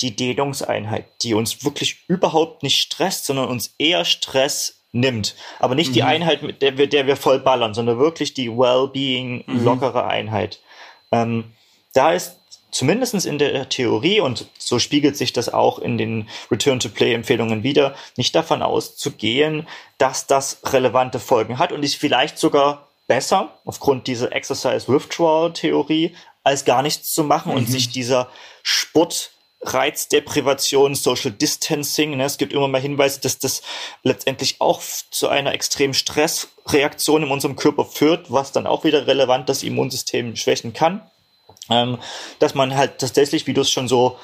[0.00, 5.36] die Dehnungseinheit, die uns wirklich überhaupt nicht stresst, sondern uns eher Stress nimmt.
[5.58, 5.94] Aber nicht mhm.
[5.94, 9.64] die Einheit, mit der wir, der wir voll ballern, sondern wirklich die Wellbeing, mhm.
[9.64, 10.60] lockere Einheit.
[11.12, 11.52] Ähm,
[11.94, 12.38] da ist
[12.72, 18.34] zumindestens in der Theorie, und so spiegelt sich das auch in den Return-to-Play-Empfehlungen wieder, nicht
[18.34, 19.68] davon auszugehen,
[19.98, 26.82] dass das relevante Folgen hat und ist vielleicht sogar besser aufgrund dieser Exercise-Withdrawal-Theorie, als gar
[26.82, 27.58] nichts zu machen mhm.
[27.58, 28.28] und sich dieser
[28.64, 29.30] Sport
[29.64, 32.16] Reizdeprivation, Social Distancing.
[32.16, 32.24] Ne?
[32.24, 33.62] Es gibt immer mal Hinweise, dass das
[34.02, 39.48] letztendlich auch zu einer extremen Stressreaktion in unserem Körper führt, was dann auch wieder relevant
[39.48, 41.02] das Immunsystem schwächen kann
[41.70, 41.98] ähm,
[42.38, 44.18] dass man halt tatsächlich, wie du es schon so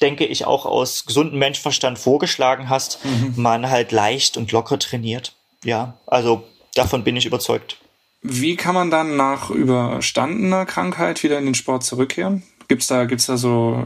[0.00, 3.34] denke ich, auch aus gesundem Menschenverstand vorgeschlagen hast, mhm.
[3.36, 5.32] man halt leicht und locker trainiert.
[5.64, 7.78] Ja, also davon bin ich überzeugt.
[8.22, 12.42] wie kann man dann nach überstandener Krankheit wieder in den Sport zurückkehren?
[12.68, 13.84] Gibt's da, gibt's da so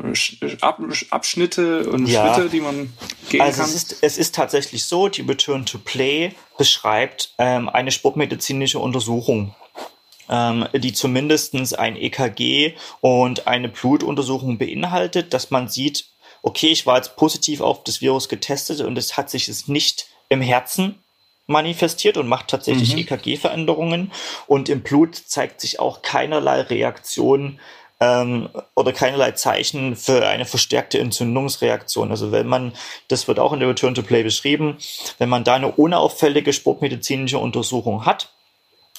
[0.63, 0.81] Ab
[1.11, 2.35] Abschnitte und ja.
[2.35, 2.93] Schritte, die man
[3.29, 3.71] gehen also kann?
[3.71, 9.55] Es ist, es ist tatsächlich so, die Return to Play beschreibt ähm, eine sportmedizinische Untersuchung
[10.31, 16.07] ähm, die zumindestens ein EKG und eine Blutuntersuchung beinhaltet, dass man sieht,
[16.43, 20.07] okay, ich war jetzt positiv auf das Virus getestet und es hat sich es nicht
[20.29, 21.03] im Herzen
[21.47, 23.01] manifestiert und macht tatsächlich mhm.
[23.01, 24.13] EKG-Veränderungen.
[24.47, 27.59] Und im Blut zeigt sich auch keinerlei Reaktion
[27.99, 32.11] ähm, oder keinerlei Zeichen für eine verstärkte Entzündungsreaktion.
[32.11, 32.73] Also wenn man,
[33.09, 34.79] das wird auch in der Return to Play beschrieben,
[35.19, 38.33] wenn man da eine unauffällige sportmedizinische Untersuchung hat,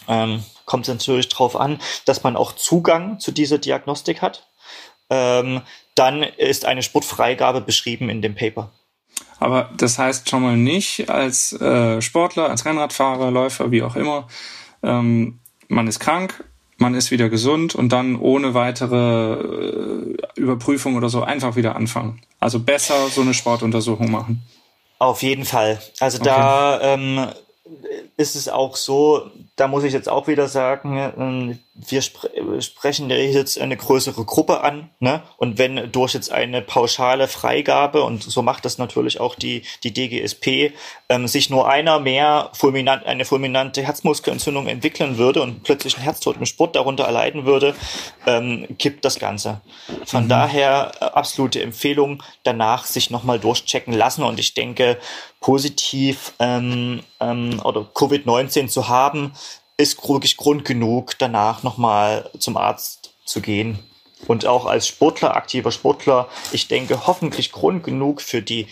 [0.07, 4.47] ähm, kommt es natürlich darauf an, dass man auch Zugang zu dieser Diagnostik hat.
[5.09, 5.61] Ähm,
[5.95, 8.71] dann ist eine Sportfreigabe beschrieben in dem Paper.
[9.39, 14.27] Aber das heißt schon mal nicht als äh, Sportler, als Rennradfahrer, Läufer, wie auch immer,
[14.83, 16.43] ähm, man ist krank,
[16.77, 22.21] man ist wieder gesund und dann ohne weitere äh, Überprüfung oder so einfach wieder anfangen.
[22.39, 24.43] Also besser so eine Sportuntersuchung machen.
[24.99, 25.81] Auf jeden Fall.
[25.99, 26.29] Also okay.
[26.29, 27.27] da ähm,
[28.17, 32.29] ist es auch so, da muss ich jetzt auch wieder sagen, ähm, wir spre
[32.61, 35.23] sprechen jetzt eine größere Gruppe an, ne?
[35.37, 39.93] Und wenn durch jetzt eine pauschale Freigabe, und so macht das natürlich auch die, die
[39.93, 40.73] DGSP,
[41.09, 46.37] ähm, sich nur einer mehr fulminant, eine fulminante Herzmuskelentzündung entwickeln würde und plötzlich ein Herztod
[46.37, 47.75] im Sport darunter erleiden würde,
[48.25, 49.61] ähm, kippt das Ganze.
[50.05, 50.29] Von mhm.
[50.29, 54.97] daher äh, absolute Empfehlung, danach sich nochmal durchchecken lassen und ich denke,
[55.41, 59.33] positiv ähm, ähm, oder Covid-19 zu haben,
[59.81, 63.79] ist wirklich Grund genug, danach nochmal zum Arzt zu gehen.
[64.27, 68.67] Und auch als Sportler, aktiver Sportler, ich denke, hoffentlich Grund genug für die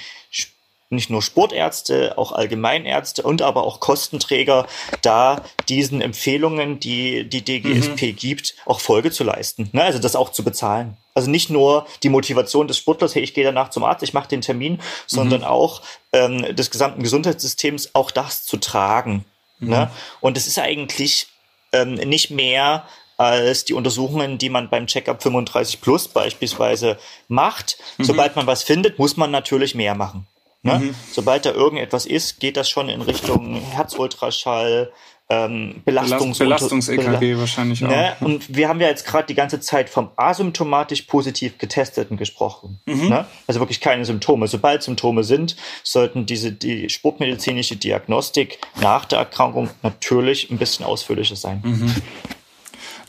[0.92, 4.66] nicht nur Sportärzte, auch Allgemeinärzte und aber auch Kostenträger,
[5.02, 8.16] da diesen Empfehlungen, die die DGSP mhm.
[8.16, 9.70] gibt, auch Folge zu leisten.
[9.72, 9.84] Ne?
[9.84, 10.98] Also das auch zu bezahlen.
[11.14, 14.30] Also nicht nur die Motivation des Sportlers, hey, ich gehe danach zum Arzt, ich mache
[14.30, 15.48] den Termin, sondern mhm.
[15.48, 15.82] auch
[16.12, 19.26] ähm, des gesamten Gesundheitssystems, auch das zu tragen.
[19.60, 19.70] Mhm.
[19.70, 19.92] Ne?
[20.20, 21.28] Und es ist eigentlich
[21.72, 22.86] ähm, nicht mehr
[23.18, 26.98] als die Untersuchungen, die man beim Checkup 35 Plus beispielsweise
[27.28, 27.78] macht.
[27.98, 28.06] Mhm.
[28.06, 30.26] Sobald man was findet, muss man natürlich mehr machen.
[30.62, 30.80] Ne?
[30.80, 30.96] Mhm.
[31.12, 34.92] Sobald da irgendetwas ist, geht das schon in Richtung Herzultraschall,
[35.32, 38.16] ähm, Belastungs Belastungs-EKG Bel wahrscheinlich ne?
[38.20, 38.26] auch.
[38.26, 42.80] Und wir haben ja jetzt gerade die ganze Zeit vom asymptomatisch positiv Getesteten gesprochen.
[42.86, 43.10] Mhm.
[43.10, 43.26] Ne?
[43.46, 44.48] Also wirklich keine Symptome.
[44.48, 51.36] Sobald Symptome sind, sollten diese die sportmedizinische Diagnostik nach der Erkrankung natürlich ein bisschen ausführlicher
[51.36, 51.62] sein.
[51.64, 51.96] Mhm.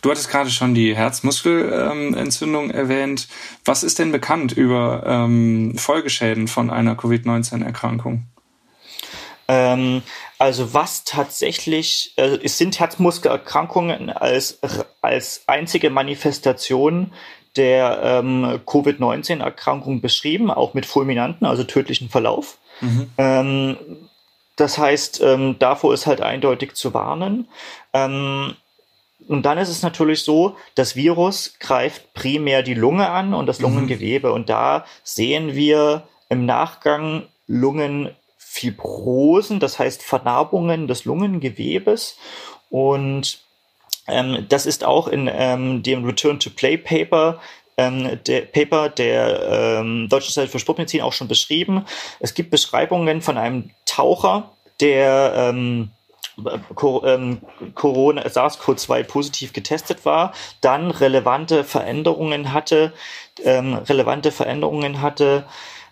[0.02, 3.28] Du hattest gerade schon die Herzmuskelentzündung ähm, erwähnt.
[3.64, 8.24] Was ist denn bekannt über ähm, Folgeschäden von einer Covid-19-Erkrankung?
[9.50, 10.02] Ähm,
[10.38, 14.60] also was tatsächlich, äh, es sind Herzmuskelerkrankungen als,
[15.02, 17.12] als einzige Manifestation
[17.56, 22.58] der ähm, Covid-19-Erkrankung beschrieben, auch mit fulminanten, also tödlichen Verlauf.
[22.80, 23.10] Mhm.
[23.18, 23.76] Ähm,
[24.54, 27.48] das heißt, ähm, davor ist halt eindeutig zu warnen.
[27.92, 28.54] Ähm,
[29.26, 33.58] und dann ist es natürlich so, das Virus greift primär die Lunge an und das
[33.58, 33.64] mhm.
[33.64, 34.32] Lungengewebe.
[34.32, 38.14] Und da sehen wir im Nachgang Lungen
[38.52, 42.16] Fibrosen, das heißt Vernarbungen des Lungengewebes.
[42.68, 43.38] Und
[44.08, 47.38] ähm, das ist auch in ähm, dem Return to Play Paper
[47.76, 51.86] ähm, der Paper der ähm, Deutschen Zeit für Sportmedizin auch schon beschrieben.
[52.18, 55.90] Es gibt Beschreibungen von einem Taucher, der ähm,
[56.36, 57.40] ähm
[57.74, 62.92] Corona, SARS-CoV-2 positiv getestet war, dann relevante Veränderungen hatte,
[63.44, 65.44] ähm, relevante Veränderungen hatte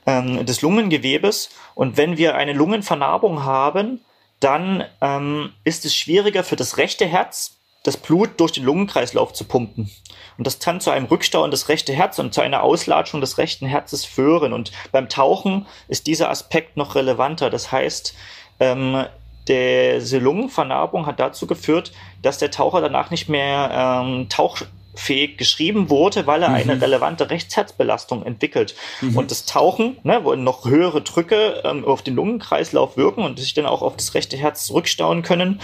[0.09, 1.51] ähm, des Lungengewebes.
[1.75, 4.01] Und wenn wir eine Lungenvernarbung haben,
[4.41, 9.45] dann ähm, ist es schwieriger für das rechte Herz, das Blut durch den Lungenkreislauf zu
[9.45, 9.91] pumpen.
[10.39, 13.39] Und das kann zu einem Rückstau in das rechte Herz und zu einer Auslatschung des
[13.39, 14.53] rechten Herzes führen.
[14.53, 17.51] Und beim Tauchen ist dieser Aspekt noch relevanter.
[17.51, 18.15] Das heißt,
[18.61, 19.05] ähm,
[19.47, 21.93] diese Lungenvernarbung hat dazu geführt,
[22.23, 24.59] dass der Taucher danach nicht mehr ähm, Tauch
[24.95, 26.55] fähig geschrieben wurde, weil er mhm.
[26.57, 28.75] eine relevante Rechtsherzbelastung entwickelt.
[29.01, 29.17] Mhm.
[29.17, 33.55] Und das Tauchen, ne, wo noch höhere Drücke ähm, auf den Lungenkreislauf wirken und sich
[33.55, 35.61] dann auch auf das rechte Herz zurückstauen können,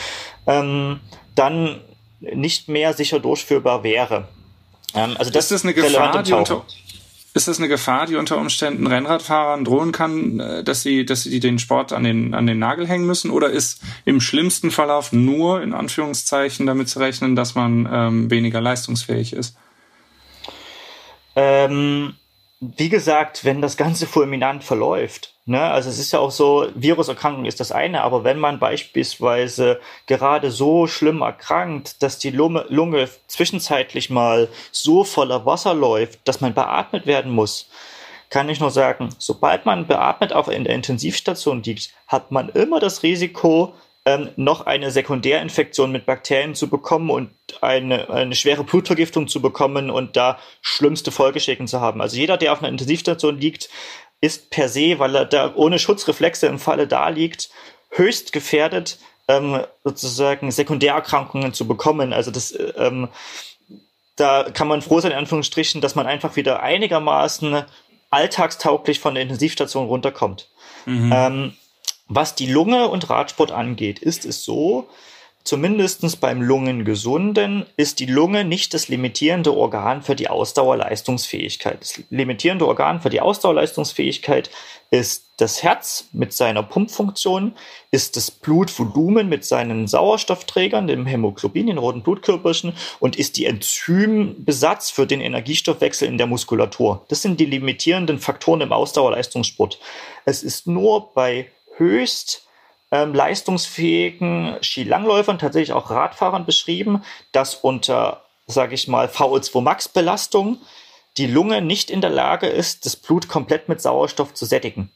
[0.47, 1.01] ähm,
[1.35, 1.81] dann
[2.21, 4.29] nicht mehr sicher durchführbar wäre.
[4.95, 6.65] Ähm, also das ist das eine Gefahr, die unter,
[7.35, 11.41] ist das eine Gefahr, die unter Umständen Rennradfahrern drohen kann, äh, dass sie, dass sie
[11.41, 13.31] den Sport an den, an den Nagel hängen müssen?
[13.31, 18.61] Oder ist im schlimmsten Verlauf nur in Anführungszeichen damit zu rechnen, dass man ähm, weniger
[18.61, 19.57] leistungsfähig ist?
[21.35, 22.15] Ähm,
[22.61, 27.45] wie gesagt, wenn das Ganze fulminant verläuft, ne, also es ist ja auch so, Viruserkrankung
[27.45, 33.09] ist das eine, aber wenn man beispielsweise gerade so schlimm erkrankt, dass die Lunge, Lunge
[33.27, 37.69] zwischenzeitlich mal so voller Wasser läuft, dass man beatmet werden muss,
[38.31, 42.81] kann ich nur sagen, sobald man beatmet auf in der Intensivstation liegt, hat man immer
[42.81, 43.75] das Risiko,
[44.07, 47.31] ähm, noch eine Sekundärinfektion mit Bakterien zu bekommen und
[47.63, 52.03] eine, eine schwere Blutvergiftung zu bekommen und da schlimmste Folgeschäden zu haben.
[52.03, 53.71] Also jeder, der auf einer Intensivstation liegt,
[54.25, 57.51] ist per se, weil er da ohne Schutzreflexe im Falle da liegt,
[57.91, 58.99] höchst gefährdet,
[59.29, 62.13] ähm, sozusagen Sekundärerkrankungen zu bekommen.
[62.13, 63.09] Also das, ähm,
[64.17, 67.65] da kann man froh sein, in Anführungsstrichen, dass man einfach wieder einigermaßen
[68.11, 70.49] alltagstauglich von der Intensivstation runterkommt.
[70.87, 71.13] Mhm.
[71.13, 71.53] Ähm,
[72.07, 74.89] was die Lunge und Radsport angeht, ist es so,
[75.45, 81.81] zumindestens beim Lungengesunden ist die Lunge nicht das limitierende Organ für die Ausdauerleistungsfähigkeit.
[81.81, 84.51] Das limitierende Organ für die Ausdauerleistungsfähigkeit
[84.91, 87.55] ist das Herz mit seiner Pumpfunktion,
[87.91, 94.91] ist das Blutvolumen mit seinen Sauerstoffträgern, dem Hämoglobin, den roten Blutkörperchen und ist die Enzymbesatz
[94.91, 97.05] für den Energiestoffwechsel in der Muskulatur.
[97.09, 99.79] Das sind die limitierenden Faktoren im Ausdauerleistungssport.
[100.25, 102.47] Es ist nur bei höchst
[102.91, 110.59] ähm, leistungsfähigen Skilangläufern, tatsächlich auch Radfahrern beschrieben, dass unter, sage ich mal, VO2 Max Belastung
[111.17, 114.91] die Lunge nicht in der Lage ist, das Blut komplett mit Sauerstoff zu sättigen.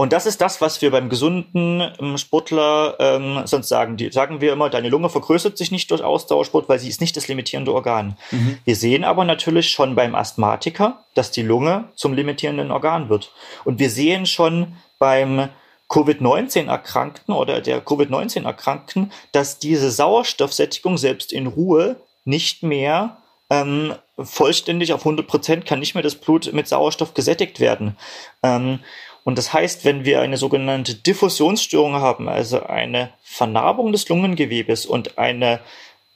[0.00, 3.98] Und das ist das, was wir beim gesunden ähm, Sportler ähm, sonst sagen.
[3.98, 7.18] Die sagen wir immer, deine Lunge vergrößert sich nicht durch Ausdauersport, weil sie ist nicht
[7.18, 8.16] das limitierende Organ.
[8.30, 8.56] Mhm.
[8.64, 13.30] Wir sehen aber natürlich schon beim Asthmatiker, dass die Lunge zum limitierenden Organ wird.
[13.66, 15.50] Und wir sehen schon beim
[15.90, 23.18] Covid-19-Erkrankten oder der Covid-19-Erkrankten, dass diese Sauerstoffsättigung selbst in Ruhe nicht mehr
[23.50, 27.96] ähm, vollständig auf 100 Prozent kann nicht mehr das Blut mit Sauerstoff gesättigt werden.
[28.42, 28.78] Ähm,
[29.24, 35.18] und das heißt, wenn wir eine sogenannte Diffusionsstörung haben, also eine Vernarbung des Lungengewebes und
[35.18, 35.60] eine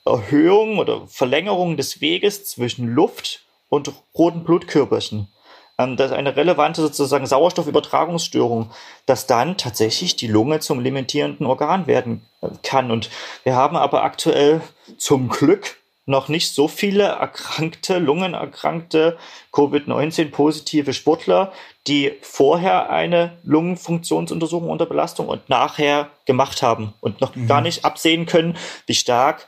[0.05, 5.27] Erhöhung oder Verlängerung des Weges zwischen Luft und roten Blutkörperchen,
[5.77, 8.71] ähm, das ist eine relevante sozusagen Sauerstoffübertragungsstörung,
[9.05, 12.91] dass dann tatsächlich die Lunge zum limitierenden Organ werden äh, kann.
[12.91, 13.09] Und
[13.43, 14.61] wir haben aber aktuell
[14.97, 19.17] zum Glück noch nicht so viele erkrankte, lungenerkrankte,
[19.51, 21.51] Covid-19-positive Sportler,
[21.87, 27.47] die vorher eine Lungenfunktionsuntersuchung unter Belastung und nachher gemacht haben und noch mhm.
[27.47, 28.55] gar nicht absehen können,
[28.85, 29.47] wie stark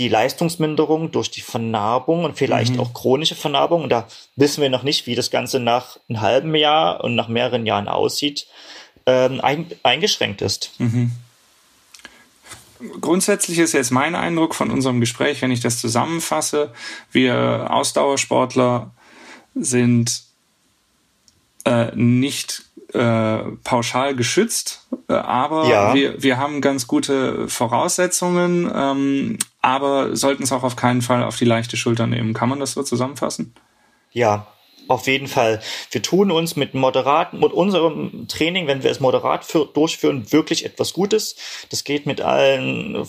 [0.00, 2.80] die Leistungsminderung durch die Vernarbung und vielleicht mhm.
[2.80, 6.54] auch chronische Vernarbung, und da wissen wir noch nicht, wie das Ganze nach einem halben
[6.54, 8.46] Jahr und nach mehreren Jahren aussieht,
[9.04, 10.72] ähm, ein, eingeschränkt ist.
[10.78, 11.12] Mhm.
[13.02, 16.72] Grundsätzlich ist jetzt mein Eindruck von unserem Gespräch, wenn ich das zusammenfasse,
[17.12, 18.92] wir Ausdauersportler
[19.54, 20.22] sind
[21.66, 22.62] äh, nicht
[22.92, 25.94] äh, pauschal geschützt, äh, aber ja.
[25.94, 31.36] wir, wir haben ganz gute Voraussetzungen, ähm, aber sollten es auch auf keinen Fall auf
[31.36, 32.34] die leichte Schulter nehmen.
[32.34, 33.54] Kann man das so zusammenfassen?
[34.12, 34.46] Ja,
[34.88, 35.60] auf jeden Fall.
[35.92, 40.64] Wir tun uns mit moderaten, mit unserem Training, wenn wir es moderat für, durchführen, wirklich
[40.64, 41.36] etwas Gutes.
[41.70, 43.06] Das geht mit allen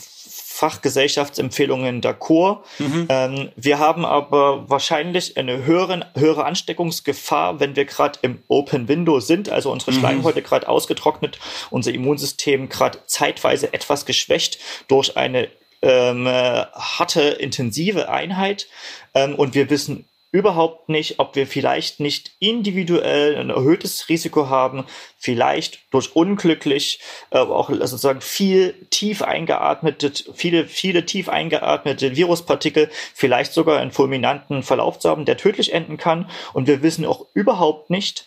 [0.53, 2.59] Fachgesellschaftsempfehlungen d'accord.
[2.77, 3.07] Mhm.
[3.09, 9.19] Ähm, wir haben aber wahrscheinlich eine höhere, höhere Ansteckungsgefahr, wenn wir gerade im Open Window
[9.19, 9.99] sind, also unsere mhm.
[9.99, 11.39] Schleimhäute gerade ausgetrocknet,
[11.69, 15.47] unser Immunsystem gerade zeitweise etwas geschwächt durch eine
[15.81, 18.67] ähm, äh, harte, intensive Einheit.
[19.13, 24.85] Ähm, und wir wissen überhaupt nicht, ob wir vielleicht nicht individuell ein erhöhtes Risiko haben,
[25.17, 26.99] vielleicht durch unglücklich,
[27.31, 34.63] äh, auch sozusagen viel tief eingeatmete, viele, viele tief eingeatmete Viruspartikel, vielleicht sogar einen fulminanten
[34.63, 36.29] Verlauf zu haben, der tödlich enden kann.
[36.53, 38.25] Und wir wissen auch überhaupt nicht,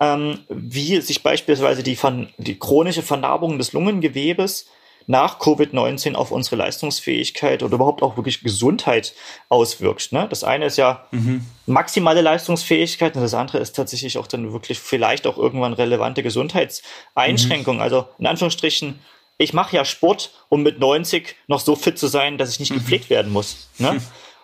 [0.00, 1.96] ähm, wie sich beispielsweise die,
[2.38, 4.66] die chronische Vernarbung des Lungengewebes
[5.06, 9.14] nach Covid-19 auf unsere Leistungsfähigkeit oder überhaupt auch wirklich Gesundheit
[9.48, 10.12] auswirkt.
[10.12, 10.26] Ne?
[10.28, 11.44] Das eine ist ja mhm.
[11.66, 17.78] maximale Leistungsfähigkeit und das andere ist tatsächlich auch dann wirklich vielleicht auch irgendwann relevante Gesundheitseinschränkungen.
[17.78, 17.82] Mhm.
[17.82, 18.98] Also in Anführungsstrichen,
[19.36, 22.70] ich mache ja Sport, um mit 90 noch so fit zu sein, dass ich nicht
[22.70, 22.76] mhm.
[22.76, 23.68] gepflegt werden muss.
[23.78, 24.00] Ne?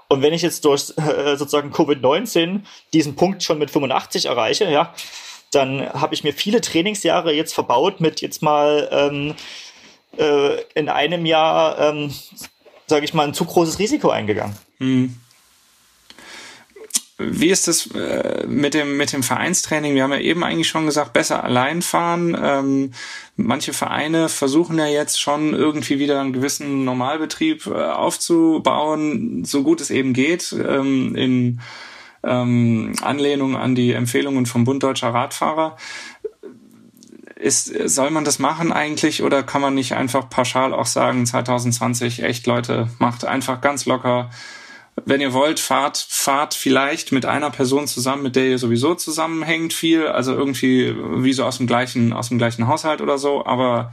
[0.08, 4.92] Und wenn ich jetzt durch äh, sozusagen Covid-19 diesen Punkt schon mit 85 erreiche, ja,
[5.52, 9.34] dann habe ich mir viele Trainingsjahre jetzt verbaut mit jetzt mal ähm,
[10.16, 12.12] äh, in einem Jahr, ähm,
[12.86, 14.56] sage ich mal, ein zu großes Risiko eingegangen.
[14.78, 15.16] Hm.
[17.22, 19.94] Wie ist das äh, mit dem mit dem Vereinstraining?
[19.94, 22.36] Wir haben ja eben eigentlich schon gesagt, besser allein fahren.
[22.42, 22.92] Ähm,
[23.36, 29.82] manche Vereine versuchen ja jetzt schon irgendwie wieder einen gewissen Normalbetrieb äh, aufzubauen, so gut
[29.82, 30.52] es eben geht.
[30.52, 31.60] Ähm, in
[32.22, 35.76] ähm, Anlehnung an die Empfehlungen vom Bund Deutscher Radfahrer.
[37.40, 42.22] Ist, soll man das machen eigentlich oder kann man nicht einfach pauschal auch sagen, 2020,
[42.22, 44.30] echt Leute, macht einfach ganz locker.
[45.06, 49.72] Wenn ihr wollt, fahrt, fahrt vielleicht mit einer Person zusammen, mit der ihr sowieso zusammenhängt
[49.72, 53.92] viel, also irgendwie wie so aus dem gleichen, aus dem gleichen Haushalt oder so, aber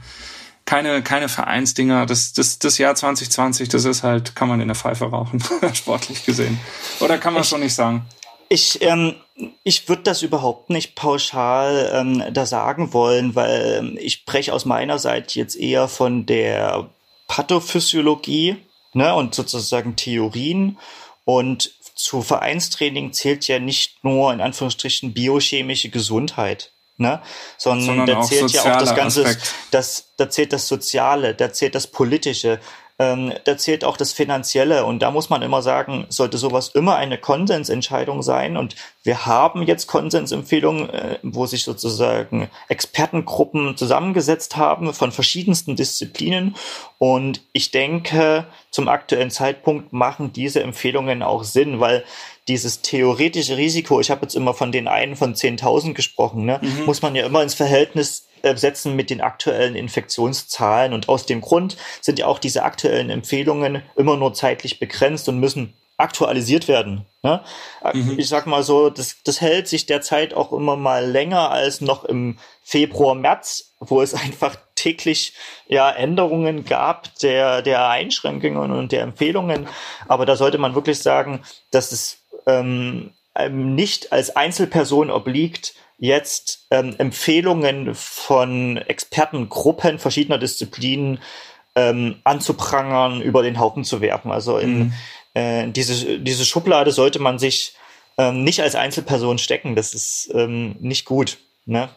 [0.68, 2.04] keine, keine Vereinsdinger.
[2.04, 5.42] Das, das, das Jahr 2020, das ist halt, kann man in der Pfeife rauchen,
[5.72, 6.60] sportlich gesehen.
[7.00, 8.04] Oder kann man ich, schon nicht sagen?
[8.50, 9.14] Ich, ähm,
[9.62, 14.64] ich würde das überhaupt nicht pauschal ähm, da sagen wollen, weil ähm, ich spreche aus
[14.64, 16.90] meiner Seite jetzt eher von der
[17.28, 18.56] Pathophysiologie
[18.94, 20.78] ne, und sozusagen Theorien.
[21.24, 27.20] Und zu Vereinstraining zählt ja nicht nur in Anführungsstrichen biochemische Gesundheit ne?
[27.56, 29.36] Sondern, Sondern da zählt ja auch das ganze,
[29.70, 32.60] das, da zählt das Soziale, da zählt das Politische,
[32.98, 34.84] ähm, da zählt auch das Finanzielle.
[34.84, 38.56] Und da muss man immer sagen, sollte sowas immer eine Konsensentscheidung sein.
[38.56, 38.74] Und
[39.08, 46.56] wir haben jetzt Konsensempfehlungen, äh, wo sich sozusagen Expertengruppen zusammengesetzt haben von verschiedensten Disziplinen.
[46.98, 52.04] Und ich denke, zum aktuellen Zeitpunkt machen diese Empfehlungen auch Sinn, weil
[52.48, 56.84] dieses theoretische Risiko, ich habe jetzt immer von den einen von 10.000 gesprochen, ne, mhm.
[56.84, 60.92] muss man ja immer ins Verhältnis äh, setzen mit den aktuellen Infektionszahlen.
[60.92, 65.40] Und aus dem Grund sind ja auch diese aktuellen Empfehlungen immer nur zeitlich begrenzt und
[65.40, 67.04] müssen aktualisiert werden.
[67.22, 67.42] Ne?
[67.92, 68.18] Mhm.
[68.18, 72.04] Ich sag mal so, das, das hält sich derzeit auch immer mal länger als noch
[72.04, 75.34] im Februar, März, wo es einfach täglich
[75.66, 79.68] ja Änderungen gab der, der Einschränkungen und der Empfehlungen.
[80.06, 81.42] Aber da sollte man wirklich sagen,
[81.72, 83.12] dass es ähm,
[83.50, 91.18] nicht als Einzelperson obliegt, jetzt ähm, Empfehlungen von Expertengruppen verschiedener Disziplinen
[91.74, 94.30] ähm, anzuprangern, über den Haufen zu werfen.
[94.30, 94.92] Also in mhm.
[95.34, 97.74] Äh, diese, diese Schublade sollte man sich
[98.16, 99.76] ähm, nicht als Einzelperson stecken.
[99.76, 101.88] Das ist ähm, nicht gut, ne?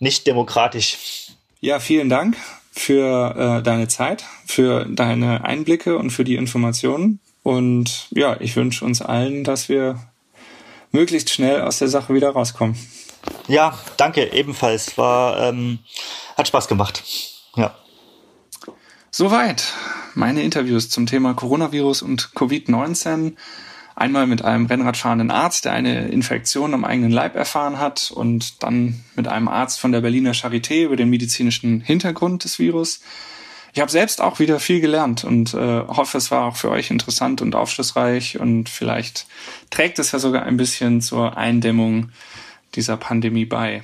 [0.00, 1.28] nicht demokratisch.
[1.60, 2.36] Ja, vielen Dank
[2.72, 7.20] für äh, deine Zeit, für deine Einblicke und für die Informationen.
[7.42, 9.98] Und ja, ich wünsche uns allen, dass wir
[10.92, 12.76] möglichst schnell aus der Sache wieder rauskommen.
[13.46, 14.96] Ja, danke, ebenfalls.
[14.98, 15.80] War, ähm,
[16.36, 17.02] hat Spaß gemacht.
[17.56, 17.74] Ja.
[19.10, 19.72] Soweit
[20.18, 23.34] meine Interviews zum Thema Coronavirus und Covid-19.
[23.94, 29.04] Einmal mit einem Rennradfahrenden Arzt, der eine Infektion am eigenen Leib erfahren hat und dann
[29.14, 33.00] mit einem Arzt von der Berliner Charité über den medizinischen Hintergrund des Virus.
[33.72, 36.90] Ich habe selbst auch wieder viel gelernt und äh, hoffe, es war auch für euch
[36.90, 39.26] interessant und aufschlussreich und vielleicht
[39.70, 42.10] trägt es ja sogar ein bisschen zur Eindämmung
[42.74, 43.82] dieser Pandemie bei.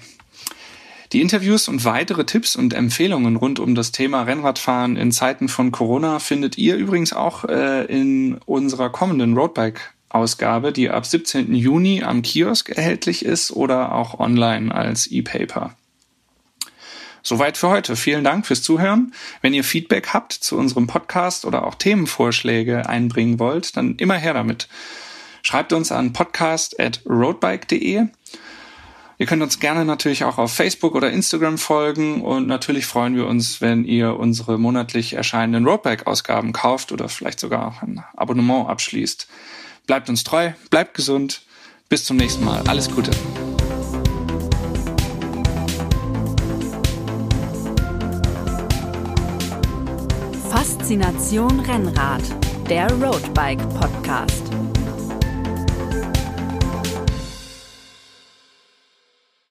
[1.15, 5.71] Die Interviews und weitere Tipps und Empfehlungen rund um das Thema Rennradfahren in Zeiten von
[5.71, 11.55] Corona findet ihr übrigens auch äh, in unserer kommenden Roadbike-Ausgabe, die ab 17.
[11.55, 15.77] Juni am Kiosk erhältlich ist oder auch online als E-Paper.
[17.23, 17.95] Soweit für heute.
[17.95, 19.15] Vielen Dank fürs Zuhören.
[19.41, 24.35] Wenn ihr Feedback habt zu unserem Podcast oder auch Themenvorschläge einbringen wollt, dann immer her
[24.35, 24.67] damit.
[25.43, 28.09] Schreibt uns an podcast.roadbike.de
[29.17, 33.27] Ihr könnt uns gerne natürlich auch auf Facebook oder Instagram folgen und natürlich freuen wir
[33.27, 39.29] uns, wenn ihr unsere monatlich erscheinenden Roadback-Ausgaben kauft oder vielleicht sogar auch ein Abonnement abschließt.
[39.87, 41.43] Bleibt uns treu, bleibt gesund.
[41.89, 42.63] Bis zum nächsten Mal.
[42.67, 43.13] Alles Gute.
[50.51, 52.23] Faszination Rennrad,
[52.69, 54.43] der Roadbike Podcast.